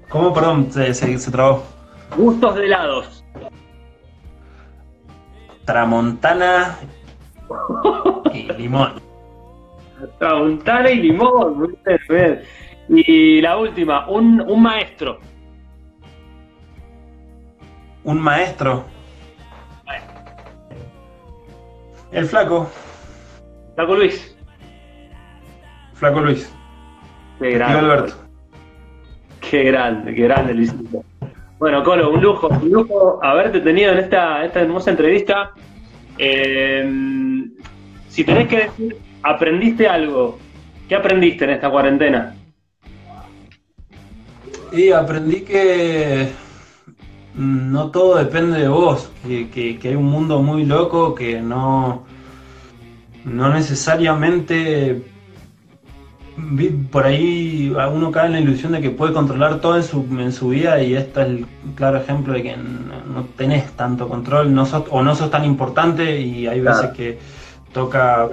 ¿Cómo? 0.08 0.34
Perdón, 0.34 0.72
se, 0.72 0.94
se, 0.94 1.18
se 1.20 1.32
trabó. 1.32 1.63
Gustos 2.15 2.56
de 2.56 2.65
helados. 2.65 3.26
Tramontana 5.65 6.78
y 8.34 8.44
limón. 8.54 8.94
Tramontana 10.18 10.89
y 10.92 10.96
limón. 11.02 11.58
Muy 11.60 11.68
bien, 11.86 12.00
muy 12.08 12.18
bien. 12.18 12.42
Y 12.88 13.42
la 13.42 13.58
última, 13.58 14.08
un, 14.10 14.42
un 14.42 14.62
maestro. 14.62 15.20
Un 18.04 18.22
maestro. 18.22 18.86
El 22.12 22.26
flaco. 22.26 22.70
Taco 23.76 23.96
Luis. 23.96 24.36
Flaco 25.94 26.22
Luis. 26.22 26.52
Qué 27.40 27.52
grande. 27.52 27.80
Alberto. 27.80 28.14
Qué 29.50 29.64
grande, 29.64 30.14
qué 30.14 30.24
grande, 30.24 30.54
Luisito. 30.54 31.04
Bueno, 31.58 31.84
Colo, 31.84 32.12
un 32.12 32.22
lujo, 32.22 32.48
un 32.48 32.70
lujo 32.70 33.20
haberte 33.24 33.60
tenido 33.62 33.92
en 33.92 34.00
esta, 34.00 34.46
esta 34.46 34.62
hermosa 34.62 34.92
entrevista. 34.92 35.52
Eh, 36.18 36.88
si 38.10 38.24
tenés 38.24 38.48
que 38.48 38.58
decir, 38.58 38.98
aprendiste 39.24 39.88
algo, 39.88 40.40
¿qué 40.88 40.96
aprendiste 40.96 41.46
en 41.46 41.52
esta 41.52 41.70
cuarentena? 41.70 42.36
Y 44.72 44.92
aprendí 44.92 45.42
que 45.42 46.30
no 47.39 47.89
todo 47.89 48.17
depende 48.17 48.60
de 48.60 48.67
vos, 48.67 49.10
que, 49.25 49.49
que- 49.49 49.80
que 49.80 49.89
hay 49.89 49.95
un 49.95 50.06
mundo 50.06 50.41
muy 50.41 50.65
loco 50.65 51.15
que 51.15 51.41
no, 51.41 52.04
no 53.23 53.49
necesariamente 53.54 55.02
por 56.91 57.06
ahí 57.06 57.73
uno 57.93 58.12
cae 58.12 58.28
en 58.28 58.32
la 58.34 58.39
ilusión 58.39 58.71
de 58.71 58.80
que 58.82 58.89
puede 58.91 59.12
controlar 59.13 59.60
todo 59.60 59.75
en 59.78 59.84
su, 59.84 60.06
en 60.19 60.32
su 60.32 60.49
vida 60.49 60.82
y 60.82 60.95
este 60.95 61.21
es 61.21 61.28
el 61.28 61.45
claro 61.75 61.97
ejemplo 61.97 62.34
de 62.34 62.43
que 62.43 62.56
no, 62.58 63.23
tenés 63.36 63.69
tanto 63.73 64.08
control 64.08 64.54
no 64.54 64.65
sos- 64.65 64.86
o 64.89 65.02
no 65.02 65.15
sos 65.15 65.30
tan 65.32 65.43
importante 65.43 66.19
y 66.21 66.47
hay 66.47 66.62
veces 66.62 66.91
que 66.95 67.19
toca 67.73 68.30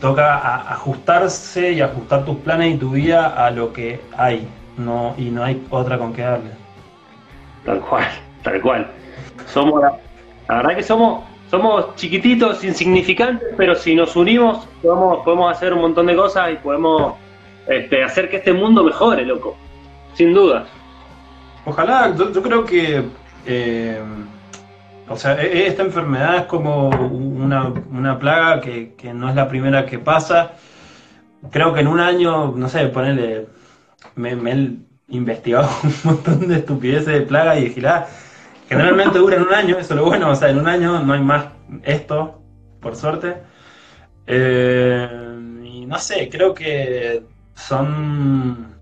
toca 0.00 0.72
ajustarse 0.72 1.72
y 1.72 1.80
ajustar 1.80 2.24
tus 2.24 2.36
planes 2.36 2.74
y 2.74 2.78
tu 2.78 2.90
vida 2.90 3.28
a 3.46 3.50
lo 3.50 3.72
que 3.72 4.00
hay 4.16 4.46
no 4.76 5.14
y 5.18 5.24
no 5.30 5.42
hay 5.44 5.62
otra 5.70 5.98
con 5.98 6.12
que 6.12 6.22
darle 6.22 6.50
Tal 7.64 7.80
cual, 7.80 8.06
tal 8.42 8.60
cual. 8.60 8.86
Somos 9.46 9.82
la, 9.82 10.56
verdad 10.56 10.76
que 10.76 10.82
somos, 10.82 11.24
somos 11.50 11.94
chiquititos, 11.96 12.64
insignificantes, 12.64 13.48
pero 13.56 13.74
si 13.74 13.94
nos 13.94 14.16
unimos 14.16 14.66
podemos, 14.82 15.24
podemos 15.24 15.52
hacer 15.52 15.72
un 15.72 15.80
montón 15.80 16.06
de 16.06 16.16
cosas 16.16 16.52
y 16.52 16.56
podemos 16.56 17.14
este, 17.66 18.02
hacer 18.02 18.28
que 18.30 18.38
este 18.38 18.52
mundo 18.52 18.82
mejore, 18.82 19.24
loco. 19.24 19.56
Sin 20.14 20.34
duda. 20.34 20.66
Ojalá, 21.64 22.14
yo, 22.16 22.42
creo 22.42 22.64
que, 22.64 23.04
eh, 23.46 24.00
o 25.08 25.16
sea, 25.16 25.40
e- 25.42 25.66
esta 25.66 25.82
enfermedad 25.82 26.36
es 26.36 26.42
como 26.44 26.88
una, 26.88 27.68
una 27.90 28.18
plaga 28.18 28.60
que, 28.60 28.94
que 28.94 29.12
no 29.12 29.28
es 29.28 29.34
la 29.34 29.48
primera 29.48 29.84
que 29.84 29.98
pasa. 29.98 30.52
Creo 31.50 31.74
que 31.74 31.80
en 31.80 31.88
un 31.88 32.00
año, 32.00 32.52
no 32.56 32.68
sé, 32.68 32.86
ponerle, 32.86 33.46
me, 34.16 34.34
investigado 35.08 35.68
un 35.84 35.92
montón 36.04 36.48
de 36.48 36.56
estupideces 36.56 37.06
de 37.14 37.20
plaga 37.22 37.58
y 37.58 37.64
de 37.64 37.70
gilada. 37.70 38.08
Generalmente 38.68 39.18
duran 39.18 39.42
un 39.42 39.54
año, 39.54 39.78
eso 39.78 39.94
es 39.94 40.00
lo 40.00 40.04
bueno, 40.06 40.30
o 40.30 40.34
sea, 40.34 40.50
en 40.50 40.58
un 40.58 40.68
año 40.68 41.00
no 41.02 41.12
hay 41.14 41.20
más 41.22 41.46
esto, 41.84 42.42
por 42.80 42.96
suerte. 42.96 43.36
Eh, 44.26 45.08
y 45.64 45.86
no 45.86 45.98
sé, 45.98 46.28
creo 46.30 46.54
que 46.54 47.22
son 47.54 48.76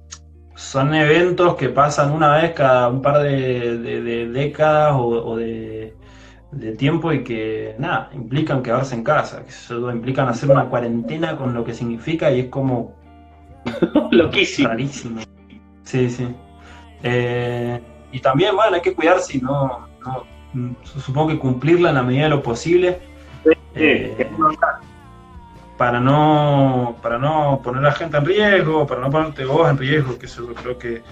son 0.54 0.94
eventos 0.94 1.54
que 1.56 1.68
pasan 1.68 2.12
una 2.12 2.36
vez 2.38 2.52
cada 2.52 2.88
un 2.88 3.02
par 3.02 3.22
de, 3.22 3.78
de- 3.78 4.02
de 4.02 4.28
décadas 4.30 4.94
o, 4.94 5.06
o 5.08 5.36
de, 5.36 5.94
de 6.50 6.72
tiempo 6.76 7.12
y 7.12 7.22
que, 7.24 7.74
nada, 7.78 8.10
implican 8.14 8.62
quedarse 8.62 8.94
en 8.94 9.04
casa, 9.04 9.42
que 9.44 9.50
eso 9.50 9.90
implican 9.92 10.28
hacer 10.28 10.50
una 10.50 10.66
cuarentena 10.70 11.36
con 11.36 11.52
lo 11.54 11.62
que 11.64 11.74
significa 11.74 12.30
y 12.32 12.40
es 12.40 12.46
como 12.48 12.94
Loquísimo. 14.10 14.68
rarísimo. 14.68 15.20
Sí, 15.86 16.10
sí. 16.10 16.28
Eh, 17.02 17.80
y 18.12 18.20
también, 18.20 18.54
bueno, 18.54 18.74
hay 18.76 18.82
que 18.82 18.94
cuidarse 18.94 19.38
y 19.38 19.40
no, 19.40 19.86
no- 20.04 20.24
mm, 20.52 20.72
supongo 20.84 21.28
que 21.28 21.38
cumplirla 21.38 21.88
en 21.90 21.94
la 21.94 22.02
medida 22.02 22.24
de 22.24 22.30
lo 22.30 22.42
posible. 22.42 22.98
Sí, 23.44 23.52
Eh, 23.74 24.26
para 25.78 26.00
no 26.00 26.96
para 27.02 27.18
no 27.18 27.60
poner 27.62 27.80
a 27.84 27.88
la 27.88 27.92
gente 27.92 28.16
en 28.16 28.24
riesgo, 28.24 28.86
para 28.86 29.00
no 29.02 29.10
ponerte 29.10 29.44
vos 29.44 29.68
en 29.70 29.76
riesgo, 29.76 30.18
que 30.18 30.26
eso 30.26 30.46
creo 30.54 30.78
que 30.78 31.02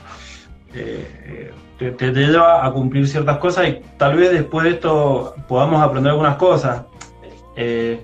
eh, 0.73 1.53
te, 1.79 1.91
te 1.93 2.11
lleva 2.13 2.65
a 2.65 2.73
cumplir 2.73 3.07
ciertas 3.07 3.37
cosas 3.39 3.69
y 3.69 3.81
tal 3.99 4.17
vez 4.17 4.33
después 4.33 4.65
de 4.65 4.71
esto 4.71 5.35
podamos 5.47 5.83
aprender 5.83 6.11
algunas 6.13 6.37
cosas. 6.37 6.85
Eh, 7.57 8.03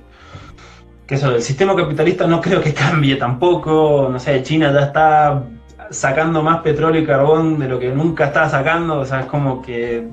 que 1.07 1.15
eso, 1.17 1.35
el 1.35 1.43
sistema 1.43 1.75
capitalista 1.75 2.27
no 2.27 2.41
creo 2.41 2.61
que 2.61 2.73
cambie 2.75 3.17
tampoco, 3.17 4.09
no 4.13 4.19
sé, 4.21 4.43
China 4.43 4.71
ya 4.73 4.81
está 4.87 5.43
sacando 5.91 6.43
más 6.43 6.61
petróleo 6.61 7.03
y 7.03 7.07
carbón 7.07 7.59
de 7.59 7.69
lo 7.69 7.79
que 7.79 7.91
nunca 7.91 8.27
estaba 8.27 8.49
sacando, 8.49 9.01
o 9.01 9.05
sea, 9.05 9.21
es 9.21 9.27
como 9.27 9.61
que 9.61 10.09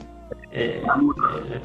eh, 0.51 0.83
eh, 0.83 1.61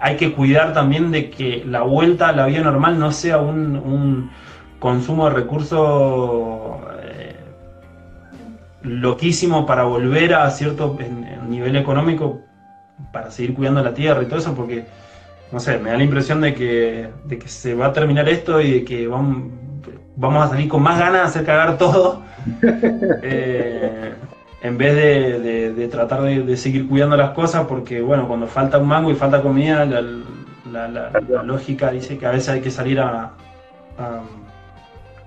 hay 0.00 0.16
que 0.16 0.32
cuidar 0.32 0.72
también 0.72 1.10
de 1.10 1.30
que 1.30 1.64
la 1.66 1.82
vuelta 1.82 2.28
a 2.28 2.32
la 2.32 2.46
vida 2.46 2.62
normal 2.62 2.98
no 2.98 3.10
sea 3.10 3.38
un, 3.38 3.76
un 3.76 4.30
consumo 4.78 5.28
de 5.28 5.34
recursos 5.34 6.80
eh, 7.02 7.36
loquísimo 8.82 9.66
para 9.66 9.84
volver 9.84 10.34
a 10.34 10.50
cierto 10.50 10.96
en 11.00 11.50
nivel 11.50 11.76
económico 11.76 12.40
para 13.12 13.30
seguir 13.30 13.54
cuidando 13.54 13.82
la 13.82 13.94
tierra 13.94 14.22
y 14.22 14.26
todo 14.26 14.38
eso, 14.38 14.54
porque 14.54 14.86
no 15.50 15.60
sé, 15.60 15.78
me 15.78 15.90
da 15.90 15.96
la 15.98 16.04
impresión 16.04 16.40
de 16.40 16.54
que, 16.54 17.10
de 17.24 17.38
que 17.38 17.48
se 17.48 17.74
va 17.74 17.86
a 17.86 17.92
terminar 17.92 18.28
esto 18.28 18.60
y 18.60 18.70
de 18.70 18.84
que 18.84 19.06
vamos, 19.06 19.52
vamos 20.16 20.44
a 20.44 20.48
salir 20.50 20.68
con 20.68 20.82
más 20.82 20.98
ganas 20.98 21.20
de 21.22 21.26
hacer 21.28 21.44
cagar 21.44 21.78
todo. 21.78 22.22
eh, 23.22 24.14
en 24.62 24.78
vez 24.78 24.94
de, 24.94 25.38
de- 25.40 25.72
de 25.74 25.88
tratar 25.88 26.22
de, 26.22 26.42
de 26.42 26.56
seguir 26.56 26.88
cuidando 26.88 27.16
las 27.16 27.30
cosas, 27.30 27.66
porque 27.66 28.00
bueno, 28.00 28.28
cuando 28.28 28.46
falta 28.46 28.78
un 28.78 28.86
mango 28.88 29.10
y 29.10 29.14
falta 29.14 29.42
comida, 29.42 29.84
la, 29.84 30.00
la- 30.70 30.88
la- 30.88 31.10
la 31.28 31.42
lógica 31.42 31.90
dice 31.90 32.16
que 32.18 32.26
a 32.26 32.30
veces 32.30 32.48
hay 32.50 32.60
que 32.60 32.70
salir 32.70 33.00
a, 33.00 33.32
a, 33.98 34.20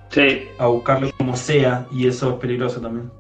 Sí, 0.10 0.48
a 0.60 0.68
buscarlo 0.68 1.10
como 1.18 1.36
sea, 1.36 1.86
y 1.92 2.08
eso 2.08 2.30
es 2.30 2.36
peligroso 2.36 2.80
también. 2.80 3.12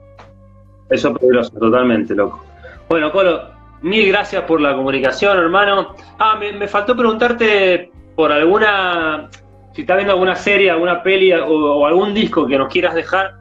eso 0.89 1.09
es 1.09 1.17
peligroso, 1.17 1.51
totalmente, 1.59 2.15
loco. 2.15 2.45
Bueno, 2.87 3.11
Colo, 3.11 3.49
mil 3.81 4.07
gracias 4.07 4.43
por 4.43 4.61
la 4.61 4.73
comunicación, 4.75 5.37
hermano. 5.37 5.95
Ah, 6.19 6.37
me, 6.39 6.53
me 6.53 6.67
faltó 6.69 6.95
preguntarte 6.95 7.91
por 8.15 8.31
alguna, 8.31 9.27
si 9.75 9.81
estás 9.81 9.97
viendo 9.97 10.13
alguna 10.13 10.35
serie, 10.35 10.71
alguna 10.71 11.03
peli 11.03 11.33
o, 11.33 11.85
algún 11.85 12.13
disco 12.13 12.47
que 12.47 12.57
nos 12.57 12.71
quieras 12.71 12.95
dejar, 12.95 13.35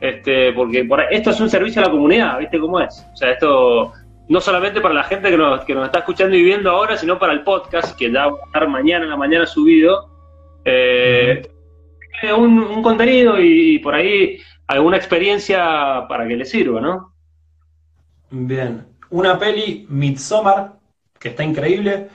este, 0.00 0.52
porque 0.52 0.84
por 0.84 1.00
esto 1.00 1.30
es 1.30 1.40
un 1.40 1.50
servicio 1.50 1.82
a 1.82 1.86
la 1.86 1.90
comunidad, 1.90 2.38
¿viste 2.38 2.60
cómo 2.60 2.78
es? 2.80 3.04
O 3.12 3.16
sea, 3.16 3.32
esto 3.32 3.92
no 4.28 4.40
solamente 4.40 4.80
para 4.80 4.94
la 4.94 5.02
gente 5.02 5.30
que 5.30 5.36
nos, 5.36 5.64
que 5.64 5.74
nos 5.74 5.86
está 5.86 5.98
escuchando 5.98 6.36
y 6.36 6.44
viendo 6.44 6.70
ahora, 6.70 6.96
sino 6.96 7.18
para 7.18 7.32
el 7.32 7.42
podcast, 7.42 7.98
que 7.98 8.12
ya 8.12 8.28
va 8.28 8.38
a 8.40 8.46
estar 8.46 8.68
mañana 8.68 9.04
en 9.04 9.10
la 9.10 9.16
mañana 9.16 9.46
subido. 9.46 10.08
Eh, 10.64 11.42
un, 12.36 12.58
un 12.58 12.82
contenido 12.82 13.40
y 13.40 13.80
por 13.80 13.94
ahí 13.94 14.38
alguna 14.68 14.96
experiencia 14.96 16.06
para 16.08 16.28
que 16.28 16.36
le 16.36 16.44
sirva, 16.44 16.80
¿no? 16.80 17.12
Bien, 18.30 18.86
una 19.10 19.36
peli, 19.36 19.86
Midsommar, 19.88 20.74
que 21.18 21.30
está 21.30 21.42
increíble, 21.42 22.06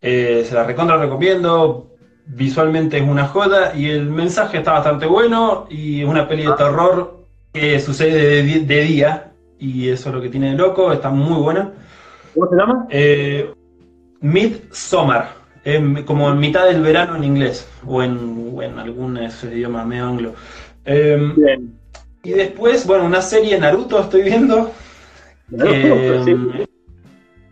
eh, 0.00 0.44
se 0.46 0.54
la 0.54 0.62
recontra 0.64 0.96
recomiendo, 0.96 1.91
visualmente 2.26 2.98
es 2.98 3.02
una 3.02 3.26
joda 3.26 3.74
y 3.74 3.90
el 3.90 4.06
mensaje 4.10 4.58
está 4.58 4.72
bastante 4.72 5.06
bueno 5.06 5.66
y 5.70 6.02
es 6.02 6.08
una 6.08 6.28
peli 6.28 6.44
de 6.44 6.52
terror 6.52 7.24
que 7.52 7.78
sucede 7.80 8.42
de, 8.42 8.60
de 8.60 8.80
día 8.82 9.32
y 9.58 9.88
eso 9.88 10.08
es 10.08 10.14
lo 10.14 10.20
que 10.20 10.28
tiene 10.28 10.50
de 10.50 10.56
loco, 10.56 10.92
está 10.92 11.10
muy 11.10 11.40
buena. 11.40 11.70
¿Cómo 12.34 12.48
se 12.48 12.56
llama? 12.56 12.86
Eh, 12.90 13.52
Midsummer, 14.20 15.24
como 16.04 16.30
en 16.30 16.38
mitad 16.38 16.66
del 16.66 16.82
verano 16.82 17.16
en 17.16 17.24
inglés 17.24 17.68
o 17.86 18.02
en, 18.02 18.50
o 18.54 18.62
en 18.62 18.78
algún 18.78 19.18
ese 19.18 19.54
idioma 19.54 19.84
medio 19.84 20.06
anglo. 20.06 20.34
Em, 20.84 21.34
Bien. 21.36 21.78
y 22.24 22.30
después, 22.30 22.86
bueno, 22.86 23.04
una 23.04 23.20
serie 23.22 23.58
Naruto 23.58 24.00
estoy 24.00 24.22
viendo. 24.22 24.72
Sí. 25.50 25.56
em, 25.58 26.64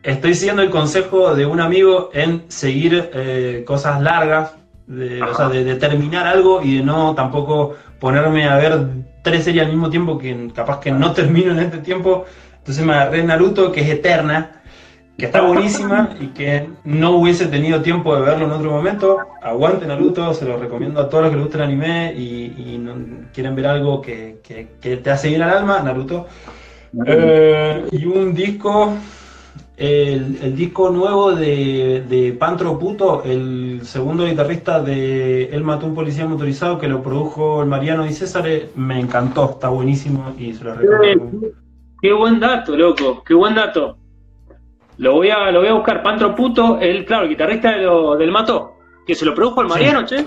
Estoy 0.03 0.35
siguiendo 0.35 0.63
el 0.63 0.71
consejo 0.71 1.35
de 1.35 1.45
un 1.45 1.61
amigo 1.61 2.09
en 2.15 2.45
seguir 2.49 3.11
eh, 3.13 3.65
cosas 3.67 4.01
largas, 4.01 4.55
de, 4.91 5.23
o 5.23 5.35
sea, 5.35 5.49
de, 5.49 5.65
de 5.65 5.77
terminar 5.77 6.27
algo 6.27 6.63
y 6.63 6.79
de 6.79 6.83
no 6.85 7.15
tampoco 7.15 7.75
ponerme 7.99 8.49
a 8.49 8.57
ver 8.57 8.87
tres 9.23 9.45
series 9.45 9.65
al 9.65 9.71
mismo 9.71 9.91
tiempo 9.91 10.19
que 10.19 10.51
capaz 10.55 10.81
que 10.81 10.91
no 10.91 11.13
termino 11.13 11.53
en 11.53 11.61
este 11.61 11.79
tiempo. 11.79 12.25
Entonces 12.59 12.85
me 12.85 12.93
agarré 12.95 13.23
Naruto, 13.23 13.73
que 13.73 13.81
es 13.83 13.89
eterna, 13.89 14.63
que 15.17 15.27
está 15.27 15.43
buenísima 15.43 16.11
y 16.21 16.29
que 16.29 16.69
no 16.85 17.13
hubiese 17.13 17.47
tenido 17.47 17.83
tiempo 17.83 18.15
de 18.17 18.23
verlo 18.23 18.47
en 18.47 18.53
otro 18.53 18.71
momento. 18.71 19.19
Aguante 19.43 19.87
Naruto, 19.87 20.33
se 20.35 20.45
lo 20.45 20.57
recomiendo 20.59 21.01
a 21.01 21.09
todos 21.09 21.25
los 21.25 21.31
que 21.31 21.37
les 21.37 21.45
gusta 21.47 21.59
el 21.59 21.65
anime 21.71 22.15
y, 22.17 22.55
y 22.75 22.79
no- 22.79 23.29
quieren 23.33 23.55
ver 23.55 23.67
algo 23.67 24.01
que, 24.01 24.41
que- 24.43 24.69
que 24.81 24.97
te 24.97 25.11
hace 25.11 25.29
bien 25.29 25.43
al 25.43 25.51
alma, 25.59 25.81
Naruto. 25.81 26.27
Eh, 27.07 27.87
y 27.93 28.05
un 28.07 28.35
disco, 28.35 28.95
el, 29.81 30.39
el 30.43 30.55
disco 30.55 30.91
nuevo 30.91 31.33
de, 31.33 32.05
de 32.07 32.33
Pantro 32.35 32.79
Puto, 32.79 33.23
el 33.25 33.81
segundo 33.83 34.27
guitarrista 34.27 34.83
de 34.83 35.45
Él 35.47 35.65
mató 35.65 35.87
un 35.87 35.95
policía 35.95 36.27
motorizado 36.27 36.79
que 36.79 36.87
lo 36.87 37.03
produjo 37.03 37.63
el 37.63 37.69
Mariano 37.69 38.05
y 38.05 38.13
César, 38.13 38.47
eh, 38.47 38.69
me 38.77 39.01
encantó, 39.01 39.53
está 39.53 39.71
buenísimo 39.71 40.35
y 40.39 40.53
se 40.53 40.65
lo 40.65 40.75
recomiendo. 40.75 41.49
Qué 42.03 42.13
buen 42.13 42.39
dato, 42.39 42.77
loco, 42.77 43.23
qué 43.25 43.33
buen 43.33 43.55
dato. 43.55 43.97
Lo 44.99 45.15
voy 45.15 45.31
a, 45.31 45.51
lo 45.51 45.61
voy 45.61 45.69
a 45.69 45.73
buscar. 45.73 46.03
Pantro 46.03 46.35
Puto, 46.35 46.79
el, 46.79 47.07
claro, 47.07 47.23
el 47.25 47.31
guitarrista 47.31 47.71
de 47.73 47.83
lo- 47.85 48.17
del 48.17 48.31
Mató, 48.31 48.73
que 49.07 49.15
se 49.15 49.25
lo 49.25 49.35
produjo 49.35 49.63
el 49.63 49.69
Sí. 49.69 49.73
Mariano, 49.73 50.05
che. 50.05 50.27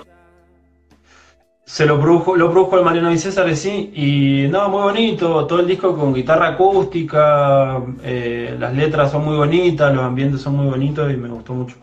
Se 1.66 1.86
lo 1.86 2.00
produjo, 2.00 2.36
lo 2.36 2.52
produjo 2.52 2.78
el 2.78 2.84
Mariano 2.84 3.12
y 3.12 3.18
César, 3.18 3.54
sí, 3.56 3.92
y 3.96 4.48
no, 4.50 4.68
muy 4.68 4.82
bonito, 4.82 5.48
todo 5.48 5.62
el 5.62 5.68
disco 5.68 5.96
con 5.96 6.14
guitarra 6.14 6.50
acústica, 6.50 7.82
eh, 8.04 8.56
las 8.60 8.74
letras 8.76 9.12
son 9.12 9.24
muy 9.24 9.38
bonitas, 9.38 9.94
los 9.96 10.04
ambientes 10.04 10.42
son 10.42 10.58
muy 10.58 10.66
bonitos 10.68 11.12
y 11.12 11.16
me 11.16 11.30
gustó 11.30 11.54
mucho. 11.54 11.78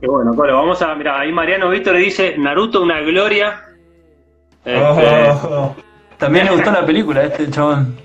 Qué 0.00 0.06
bueno, 0.06 0.34
Colo, 0.34 0.54
vamos 0.54 0.80
a, 0.82 0.94
mira, 0.94 1.18
ahí 1.18 1.32
Mariano 1.32 1.68
Víctor 1.68 1.96
dice, 1.96 2.36
Naruto 2.38 2.80
una 2.80 3.00
gloria. 3.00 3.60
Este, 4.64 4.80
Oh, 4.80 5.74
también 6.18 6.46
me 6.46 6.52
gustó 6.52 6.70
la 6.70 6.86
película, 6.86 7.24
este 7.24 7.50
chabón. 7.50 7.96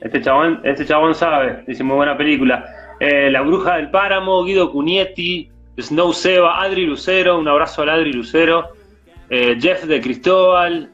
Este 0.00 0.20
chabón, 0.20 0.60
este 0.64 0.84
chabón 0.84 1.14
sabe, 1.14 1.62
dice 1.68 1.84
muy 1.84 1.96
buena 1.96 2.16
película. 2.16 2.64
Eh, 2.98 3.30
la 3.30 3.42
Bruja 3.42 3.76
del 3.76 3.90
Páramo, 3.90 4.42
Guido 4.44 4.72
Cunietti, 4.72 5.48
Snow 5.78 6.12
Seba, 6.12 6.60
Adri 6.62 6.84
Lucero, 6.84 7.38
un 7.38 7.46
abrazo 7.46 7.82
al 7.82 7.90
Adri 7.90 8.12
Lucero, 8.12 8.70
eh, 9.34 9.56
Jeff 9.58 9.84
de 9.84 10.00
Cristóbal, 10.02 10.92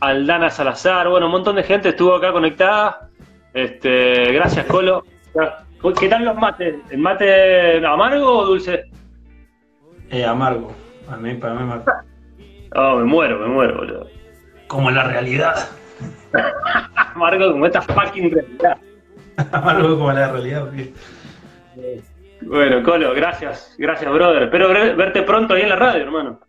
Aldana 0.00 0.50
Salazar, 0.50 1.08
bueno, 1.08 1.26
un 1.26 1.32
montón 1.32 1.54
de 1.56 1.62
gente 1.62 1.90
estuvo 1.90 2.14
acá 2.16 2.32
conectada. 2.32 3.08
Este, 3.54 4.32
gracias, 4.32 4.66
Colo. 4.66 5.04
¿Qué 6.00 6.08
tal 6.08 6.24
los 6.24 6.36
mates? 6.36 6.74
¿El 6.90 6.98
mate 6.98 7.84
amargo 7.86 8.38
o 8.38 8.44
dulce? 8.46 8.84
Eh, 10.10 10.24
amargo, 10.24 10.72
a 11.08 11.16
mí, 11.16 11.34
para 11.34 11.54
mí 11.54 11.62
amargo. 11.62 11.84
Oh, 12.74 12.96
me 12.96 13.04
muero, 13.04 13.38
me 13.38 13.46
muero, 13.46 13.76
boludo. 13.76 14.06
Como 14.66 14.90
la 14.90 15.04
realidad, 15.04 15.54
Amargo 17.14 17.52
como 17.52 17.66
esta 17.66 17.82
fucking 17.82 18.30
realidad. 18.30 18.76
amargo 19.52 19.96
como 19.98 20.12
la 20.12 20.32
realidad. 20.32 20.68
Bueno, 22.42 22.82
Colo, 22.82 23.14
gracias, 23.14 23.74
gracias, 23.78 24.12
brother. 24.12 24.44
Espero 24.44 24.68
ver- 24.68 24.96
verte 24.96 25.22
pronto 25.22 25.54
ahí 25.54 25.62
en 25.62 25.68
la 25.68 25.76
radio, 25.76 26.02
hermano. 26.02 26.40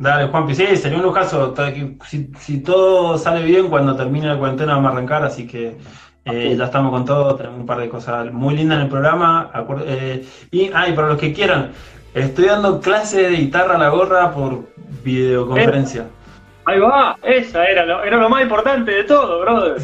Dale, 0.00 0.28
Juanpi, 0.28 0.54
sí, 0.54 0.76
sería 0.76 0.96
un 0.96 1.04
lujazo. 1.04 1.54
Si, 2.08 2.30
si 2.38 2.60
todo 2.62 3.18
sale 3.18 3.44
bien, 3.44 3.68
cuando 3.68 3.94
termine 3.94 4.28
la 4.28 4.38
cuarentena 4.38 4.72
vamos 4.72 4.88
a 4.88 4.92
arrancar, 4.94 5.24
así 5.24 5.46
que 5.46 5.76
eh, 6.24 6.54
ya 6.56 6.64
estamos 6.64 6.90
con 6.90 7.04
todo. 7.04 7.36
Tenemos 7.36 7.60
un 7.60 7.66
par 7.66 7.80
de 7.80 7.90
cosas 7.90 8.32
muy 8.32 8.56
lindas 8.56 8.78
en 8.78 8.84
el 8.84 8.88
programa. 8.88 9.50
eh, 9.84 10.26
y, 10.50 10.70
ah, 10.72 10.88
y 10.88 10.92
para 10.92 11.08
los 11.08 11.18
que 11.18 11.34
quieran, 11.34 11.72
estoy 12.14 12.46
dando 12.46 12.80
clase 12.80 13.24
de 13.24 13.36
guitarra 13.36 13.74
a 13.74 13.78
la 13.78 13.90
gorra 13.90 14.32
por 14.32 14.70
videoconferencia. 15.04 16.06
Ahí 16.64 16.80
va, 16.80 17.18
esa 17.22 17.66
era 17.66 17.84
lo, 17.84 18.02
era 18.02 18.16
lo 18.16 18.30
más 18.30 18.40
importante 18.40 18.90
de 18.90 19.04
todo, 19.04 19.42
brother. 19.42 19.76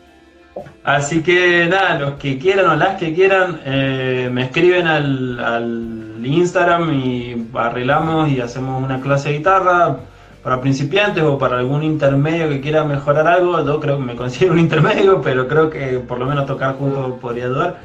Así 0.84 1.22
que 1.22 1.66
nada, 1.66 1.98
los 1.98 2.12
que 2.14 2.38
quieran 2.38 2.70
o 2.70 2.76
las 2.76 2.98
que 2.98 3.12
quieran, 3.12 3.60
eh, 3.66 4.30
me 4.32 4.44
escriben 4.44 4.86
al, 4.86 5.38
al 5.38 6.03
Instagram 6.26 6.92
y 6.94 7.46
arreglamos 7.54 8.30
y 8.30 8.40
hacemos 8.40 8.82
una 8.82 9.00
clase 9.00 9.30
de 9.30 9.38
guitarra 9.38 9.96
para 10.42 10.60
principiantes 10.60 11.22
o 11.22 11.38
para 11.38 11.58
algún 11.58 11.82
intermedio 11.82 12.48
que 12.48 12.60
quiera 12.60 12.84
mejorar 12.84 13.26
algo. 13.26 13.64
Yo 13.64 13.80
creo 13.80 13.98
que 13.98 14.04
me 14.04 14.14
considero 14.14 14.52
un 14.52 14.58
intermedio, 14.60 15.20
pero 15.22 15.48
creo 15.48 15.70
que 15.70 16.00
por 16.00 16.18
lo 16.18 16.26
menos 16.26 16.46
tocar 16.46 16.74
juntos 16.74 17.14
podría 17.20 17.44
ayudar. 17.44 17.80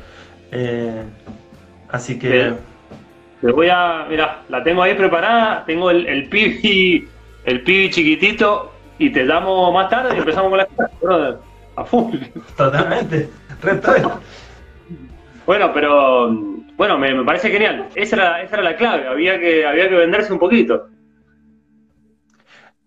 Eh, 0.51 1.03
así 1.89 2.19
que 2.19 2.29
Bien. 2.29 2.69
Te 3.41 3.51
voy 3.53 3.69
a, 3.69 4.05
mira, 4.09 4.41
la 4.49 4.61
tengo 4.63 4.83
ahí 4.83 4.95
preparada, 4.95 5.63
tengo 5.65 5.89
el, 5.89 6.05
el 6.07 6.27
pibi, 6.27 7.07
el 7.45 7.63
pibi 7.63 7.89
chiquitito 7.89 8.73
y 8.97 9.11
te 9.11 9.23
llamo 9.23 9.71
más 9.71 9.89
tarde 9.89 10.13
y 10.13 10.19
empezamos 10.19 10.49
con 10.49 10.57
la 10.57 10.65
clase, 10.65 10.93
brother. 11.01 11.37
A 11.77 11.85
full. 11.85 12.17
totalmente. 12.57 13.29
re 13.61 13.71
estoy. 13.71 14.01
Bueno, 15.45 15.71
pero 15.73 16.29
bueno, 16.79 16.97
me, 16.97 17.13
me 17.13 17.25
parece 17.25 17.51
genial. 17.51 17.89
Esa 17.93 18.15
era, 18.15 18.41
esa 18.41 18.55
era 18.55 18.63
la 18.63 18.75
clave, 18.77 19.07
había 19.07 19.39
que, 19.39 19.65
había 19.65 19.89
que 19.89 19.95
venderse 19.95 20.33
un 20.33 20.39
poquito. 20.39 20.87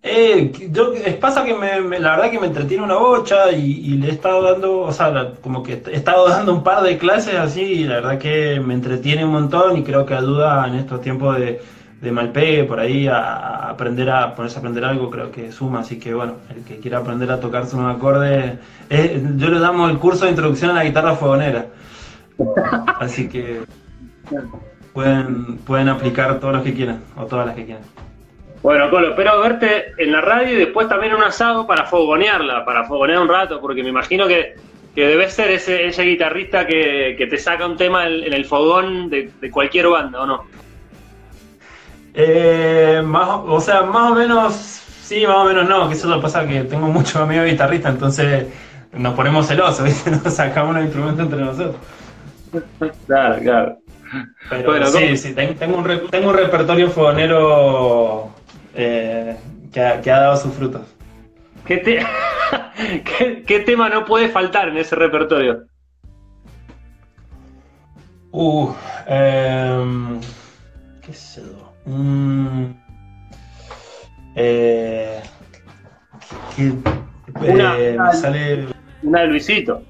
Eh, 0.05 0.51
yo, 0.73 0.93
es- 0.95 1.15
pasa 1.17 1.45
que 1.45 1.55
me, 1.55 1.81
me- 1.81 2.01
la 2.01 2.17
verdad 2.17 2.31
que 2.33 2.41
me 2.41 2.49
entretiene 2.49 2.83
una 2.83 2.97
bocha 2.97 3.53
y, 3.53 3.71
y 3.87 3.99
le 3.99 4.09
he 4.09 4.11
estado 4.11 4.43
dando, 4.43 4.81
o 4.81 4.93
sea, 4.93 5.11
la- 5.11 5.35
como 5.41 5.63
que 5.63 5.81
he 5.87 5.95
estado 5.97 6.29
dando 6.29 6.53
un 6.55 6.65
par 6.65 6.83
de 6.83 6.99
clases 6.99 7.37
así 7.37 7.63
y 7.63 7.85
la 7.85 7.97
verdad 7.97 8.19
que 8.19 8.59
me 8.61 8.75
entretiene 8.75 9.25
un 9.25 9.31
montón 9.33 9.77
y 9.77 9.85
creo 9.85 10.05
que 10.05 10.15
ayuda 10.15 10.67
en 10.67 10.75
estos 10.75 11.01
tiempos 11.03 11.39
de, 11.39 11.61
de 12.01 12.11
malpegue 12.13 12.65
por 12.65 12.81
ahí 12.81 13.07
a, 13.07 13.19
a 13.21 13.71
aprender 13.71 14.11
a 14.11 14.35
ponerse 14.35 14.57
a 14.57 14.61
aprender 14.61 14.85
algo, 14.85 15.09
creo 15.11 15.31
que 15.31 15.53
suma, 15.53 15.81
así 15.81 16.01
que 16.01 16.13
bueno, 16.15 16.35
el 16.51 16.65
que 16.65 16.79
quiera 16.81 16.99
aprender 16.99 17.31
a 17.31 17.39
tocarse 17.39 17.77
un 17.77 17.87
acorde, 17.89 18.59
eh, 18.91 19.23
yo 19.37 19.49
le 19.51 19.61
damos 19.61 19.89
el 19.91 19.99
curso 19.99 20.25
de 20.25 20.33
introducción 20.33 20.73
a 20.73 20.75
la 20.75 20.85
guitarra 20.85 21.15
fogonera, 21.15 21.67
así 22.99 23.29
que 23.29 23.61
pueden, 24.93 25.59
pueden 25.59 25.89
aplicar 25.89 26.39
todos 26.41 26.55
los 26.55 26.63
que 26.63 26.75
quieran 26.75 27.03
o 27.17 27.27
todas 27.27 27.47
las 27.47 27.55
que 27.55 27.65
quieran. 27.65 27.85
Bueno, 28.63 28.91
Colo, 28.91 29.11
espero 29.11 29.41
verte 29.41 29.93
en 29.99 30.13
la 30.13 30.21
radio 30.21 30.55
y 30.55 30.57
después 30.57 30.89
también 30.89 31.15
un 31.15 31.25
asado 31.25 31.67
para 31.67 31.85
fogonearla, 31.85 32.65
para 32.65 32.85
fogonear 32.85 33.21
un 33.21 33.29
rato, 33.29 33.61
porque 33.61 33.83
me 33.83 33.89
imagino 33.89 34.29
que, 34.29 34.55
que 34.95 35.07
debes 35.07 35.35
ser 35.35 35.51
ese, 35.51 35.87
ese 35.87 36.05
guitarrista 36.05 36.65
que, 36.65 37.17
que 37.19 37.27
te 37.27 37.39
saca 37.39 37.67
un 37.67 37.77
tema 37.77 38.07
en, 38.07 38.33
el 38.33 38.45
fogón 38.45 39.11
de, 39.11 39.33
de 39.41 39.51
cualquier 39.51 39.89
banda, 39.89 40.21
¿o 40.21 40.27
no? 40.27 40.45
Eh, 42.15 43.03
más, 43.05 43.29
o 43.47 43.61
sea, 43.61 43.83
más 43.83 44.13
o 44.13 44.15
menos, 44.15 44.55
sí, 44.55 45.27
más 45.27 45.39
o 45.39 45.45
menos 45.45 45.69
no, 45.69 45.89
que 45.89 45.95
eso 45.95 46.09
lo 46.09 46.21
pasa 46.21 46.47
que 46.47 46.63
tengo 46.63 46.87
muchos 46.87 47.17
amigos 47.17 47.47
guitarristas, 47.47 47.95
entonces 47.95 48.47
nos 48.93 49.15
ponemos 49.15 49.49
celosos, 49.49 49.85
¿viste? 49.85 50.11
Nos 50.11 50.35
sacamos 50.35 50.77
los 50.77 50.85
instrumentos 50.85 51.25
entre 51.25 51.41
nosotros. 51.41 51.77
Claro, 53.07 53.43
claro. 53.43 53.82
Pero 54.49 54.65
Bueno, 54.71 54.87
sí, 54.87 55.17
sí, 55.17 55.35
ten- 55.35 55.57
tengo 55.57 55.79
un, 55.79 55.85
re- 55.85 56.03
tengo 56.11 56.31
un 56.31 56.37
repertorio 56.37 56.91
fogonero 56.91 58.31
eh, 58.75 59.37
que, 59.73 59.81
ha, 59.81 60.01
que 60.03 60.11
ha 60.11 60.19
dado 60.21 60.37
sus 60.37 60.53
frutos. 60.55 60.83
¿Qué, 61.67 61.79
te- 61.79 62.05
¿Qué, 63.05 63.45
qué 63.47 63.61
tema 63.61 63.89
no 63.89 64.05
puede 64.05 64.29
faltar 64.29 64.69
en 64.69 64.77
ese 64.77 64.95
repertorio? 64.95 65.65
Uh, 68.31 68.73
em, 69.07 70.21
¿qué 71.03 71.13
sé 71.13 71.43
yo? 71.43 71.73
Mm, 71.87 72.67
eh, 74.37 75.21
que- 76.57 76.73
Una- 77.53 77.79
eh, 77.79 77.97
me 77.99 78.13
sale 78.13 78.67
Una 79.03 79.21
de 79.21 79.27
Luisito. 79.29 79.83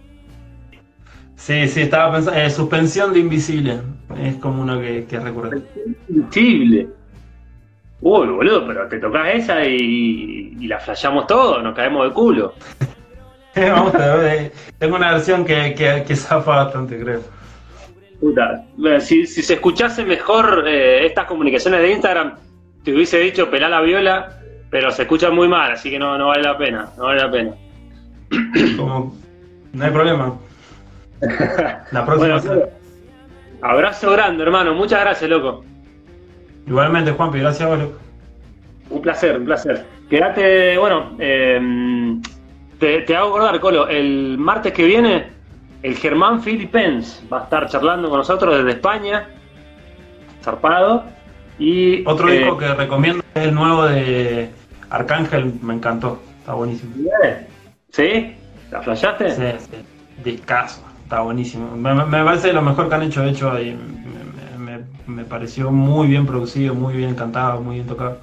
Sí, 1.37 1.67
sí, 1.69 1.81
estaba 1.83 2.13
pensando. 2.13 2.39
eh, 2.39 2.51
suspensión 2.51 3.13
de 3.13 3.19
invisible. 3.21 3.81
Es 4.19 4.37
como 4.37 4.63
uno 4.63 4.81
que, 4.81 5.05
que 5.07 5.19
recuerdo. 5.19 5.63
Invisible. 6.09 6.89
Uy, 8.01 8.27
boludo, 8.29 8.67
pero 8.67 8.89
te 8.89 8.99
tocas 8.99 9.29
esa 9.35 9.65
y, 9.65 10.57
y 10.61 10.67
la 10.67 10.81
flasheamos 10.81 11.27
todo, 11.27 11.63
nos 11.63 11.75
caemos 11.75 12.09
de 12.09 12.13
culo. 12.15 12.55
Vamos 13.57 13.95
a 13.95 14.17
ver. 14.17 14.43
eh, 14.47 14.53
Tengo 14.79 14.97
una 14.97 15.13
versión 15.13 15.45
que, 15.45 15.75
que, 15.75 16.03
que 16.07 16.17
zafa 16.17 16.65
bastante, 16.65 16.99
creo. 16.99 17.21
Puta, 18.21 18.65
eh, 18.85 19.01
si, 19.01 19.27
si 19.27 19.43
se 19.43 19.55
escuchase 19.55 20.05
mejor 20.05 20.65
eh, 20.67 21.07
estas 21.07 21.27
comunicaciones 21.27 21.81
de 21.81 21.93
Instagram, 21.93 22.35
te 22.83 22.93
hubiese 22.95 23.19
dicho 23.19 23.51
pelá 23.51 23.69
la 23.69 23.81
viola, 23.83 24.39
pero 24.71 24.91
se 24.91 25.03
escucha 25.03 25.31
muy 25.31 25.49
mal, 25.49 25.73
así 25.73 25.91
que 25.91 25.99
no, 25.99 26.17
no 26.19 26.29
vale 26.29 26.43
la 26.43 26.57
pena, 26.57 26.89
no 26.97 27.05
vale 27.05 27.21
la 27.21 27.31
pena. 27.31 27.53
Como, 28.77 29.15
no 29.73 29.85
hay 29.85 29.91
problema. 29.91 30.35
La 31.93 32.05
próxima. 32.05 32.39
Bueno. 32.39 32.63
Abrazo 33.63 34.11
grande, 34.13 34.43
hermano, 34.43 34.75
muchas 34.75 35.01
gracias, 35.01 35.31
loco. 35.31 35.65
Igualmente, 36.67 37.13
Juanpi, 37.13 37.39
gracias 37.39 37.63
a 37.63 37.69
vos. 37.71 37.79
loco. 37.79 37.99
Un 38.91 39.03
placer, 39.03 39.39
un 39.39 39.45
placer. 39.45 39.85
Quédate, 40.11 40.77
bueno, 40.77 41.13
eh, 41.19 42.21
te, 42.79 43.01
te 43.01 43.17
hago 43.17 43.29
acordar, 43.29 43.59
Colo, 43.61 43.89
el 43.89 44.37
martes 44.39 44.73
que 44.73 44.85
viene, 44.85 45.29
el 45.83 45.97
Germán 45.97 46.43
Philippens 46.43 47.23
va 47.33 47.41
a 47.41 47.45
estar 47.45 47.69
charlando 47.69 48.09
con 48.09 48.19
nosotros 48.19 48.57
desde 48.59 48.71
España, 48.73 49.29
zarpado. 50.43 51.05
Y, 51.59 52.07
Otro 52.07 52.29
eh, 52.29 52.39
disco 52.39 52.59
que 52.59 52.69
recomiendo 52.75 53.25
es 53.35 53.45
el 53.47 53.55
nuevo 53.55 53.85
de 53.85 54.51
Arcángel, 54.91 55.55
me 55.63 55.75
encantó. 55.75 56.21
Está 56.39 56.55
buenísimo. 56.55 56.93
¿Sí? 57.91 58.35
¿La 58.71 58.83
flashaste? 58.83 59.31
Sí, 59.31 59.67
sí. 59.71 59.77
Discazo, 60.25 60.83
está 61.13 61.21
buenísimo. 61.21 61.77
Me, 61.77 61.95
parece 62.25 62.55
lo 62.55 62.63
mejor 62.63 62.89
que 62.89 62.95
han 62.95 63.03
hecho, 63.03 63.21
de 63.23 63.31
hecho, 63.31 63.51
ahí. 63.53 63.79
Me, 64.59 64.79
me- 64.79 64.85
me 65.07 65.25
pareció 65.27 65.71
muy 65.71 66.07
bien 66.09 66.25
producido, 66.27 66.75
muy 66.75 66.95
bien 66.97 67.15
cantado, 67.15 67.61
muy 67.61 67.75
bien 67.77 67.87
tocado. 67.87 68.19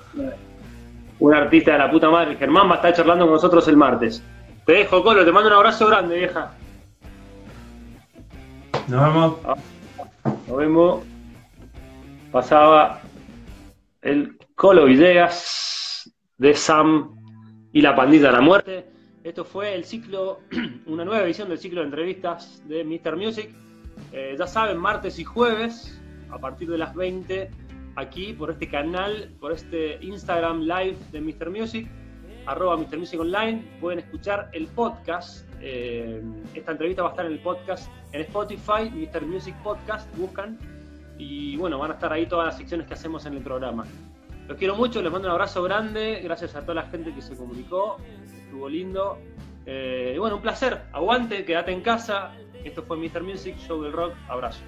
Un 1.20 1.34
artista 1.36 1.74
de 1.74 1.78
la 1.78 1.92
puta 1.92 2.10
madre. 2.10 2.36
Germán 2.36 2.68
va 2.68 2.74
a 2.74 2.76
estar 2.78 2.94
charlando 2.96 3.26
con 3.26 3.36
nosotros 3.36 3.68
el 3.68 3.78
martes. 3.78 4.24
Te 4.66 4.74
dejo, 4.74 5.04
Colo, 5.04 5.24
te 5.24 5.32
mando 5.32 5.50
un 5.50 5.56
abrazo 5.58 5.86
grande, 5.86 6.18
vieja. 6.18 6.52
Nos 8.88 9.04
vemos. 9.04 9.36
Nos 10.48 10.58
vemos. 10.58 11.04
Pasaba 12.32 13.02
el 14.02 14.36
Colo 14.56 14.86
Villegas 14.86 16.12
de 16.40 16.56
Sam 16.56 17.12
y 17.72 17.82
la 17.82 17.96
pandilla 17.96 18.28
de 18.28 18.34
la 18.34 18.42
muerte. 18.42 18.86
Esto 19.30 19.45
fue 19.45 19.75
el 19.75 19.86
ciclo, 19.86 20.39
una 20.88 21.05
nueva 21.05 21.23
edición 21.23 21.49
del 21.49 21.59
ciclo 21.59 21.82
de 21.82 21.86
entrevistas 21.86 22.63
de 22.67 22.84
Mr. 22.84 23.15
Music. 23.15 23.51
Eh, 24.11 24.36
ya 24.36 24.47
saben, 24.47 24.80
martes 24.80 25.19
y 25.19 25.23
jueves, 25.23 26.01
a 26.32 26.39
partir 26.39 26.67
de 26.67 26.80
las 26.80 26.95
20, 26.95 27.51
aquí 27.95 28.34
por 28.34 28.49
este 28.49 28.67
canal, 28.67 29.32
por 29.39 29.51
este 29.51 30.03
Instagram 30.03 30.61
Live 30.61 30.97
de 31.11 31.21
Mr. 31.21 31.51
Music, 31.51 31.88
arroba 32.47 32.75
Mr. 32.75 32.97
Music 32.97 33.19
Online, 33.19 33.63
pueden 33.80 33.99
escuchar 33.99 34.49
el 34.51 34.65
podcast. 34.65 35.47
Eh, 35.61 36.23
esta 36.55 36.71
entrevista 36.71 37.03
va 37.03 37.09
a 37.09 37.11
estar 37.11 37.27
en 37.27 37.34
el 37.34 37.39
podcast 37.39 37.88
en 38.13 38.21
Spotify, 38.21 38.89
Mr. 38.91 39.27
Music 39.27 39.55
Podcast, 39.61 40.09
buscan. 40.17 40.57
Y 41.19 41.55
bueno, 41.57 41.77
van 41.77 41.91
a 41.91 41.93
estar 41.93 42.11
ahí 42.11 42.25
todas 42.25 42.47
las 42.47 42.57
secciones 42.57 42.88
que 42.88 42.95
hacemos 42.95 43.27
en 43.27 43.36
el 43.36 43.43
programa. 43.43 43.86
Los 44.47 44.57
quiero 44.57 44.75
mucho, 44.75 45.03
les 45.03 45.11
mando 45.11 45.27
un 45.27 45.34
abrazo 45.34 45.61
grande, 45.61 46.19
gracias 46.23 46.55
a 46.55 46.61
toda 46.61 46.73
la 46.73 46.89
gente 46.89 47.13
que 47.13 47.21
se 47.21 47.38
comunicó, 47.38 47.97
estuvo 48.60 48.70
lindo. 48.70 49.18
Eh, 49.66 50.14
y 50.16 50.20
bueno, 50.20 50.36
un 50.36 50.41
placer, 50.41 50.82
aguante, 50.91 51.45
quédate 51.45 51.72
en 51.72 51.82
casa. 51.82 52.32
Esto 52.66 52.84
fue 52.84 52.97
Mr. 52.97 53.24
Music, 53.24 53.57
Show 53.57 53.82
del 53.82 53.93
Rock, 53.93 54.14
abrazo. 54.28 54.62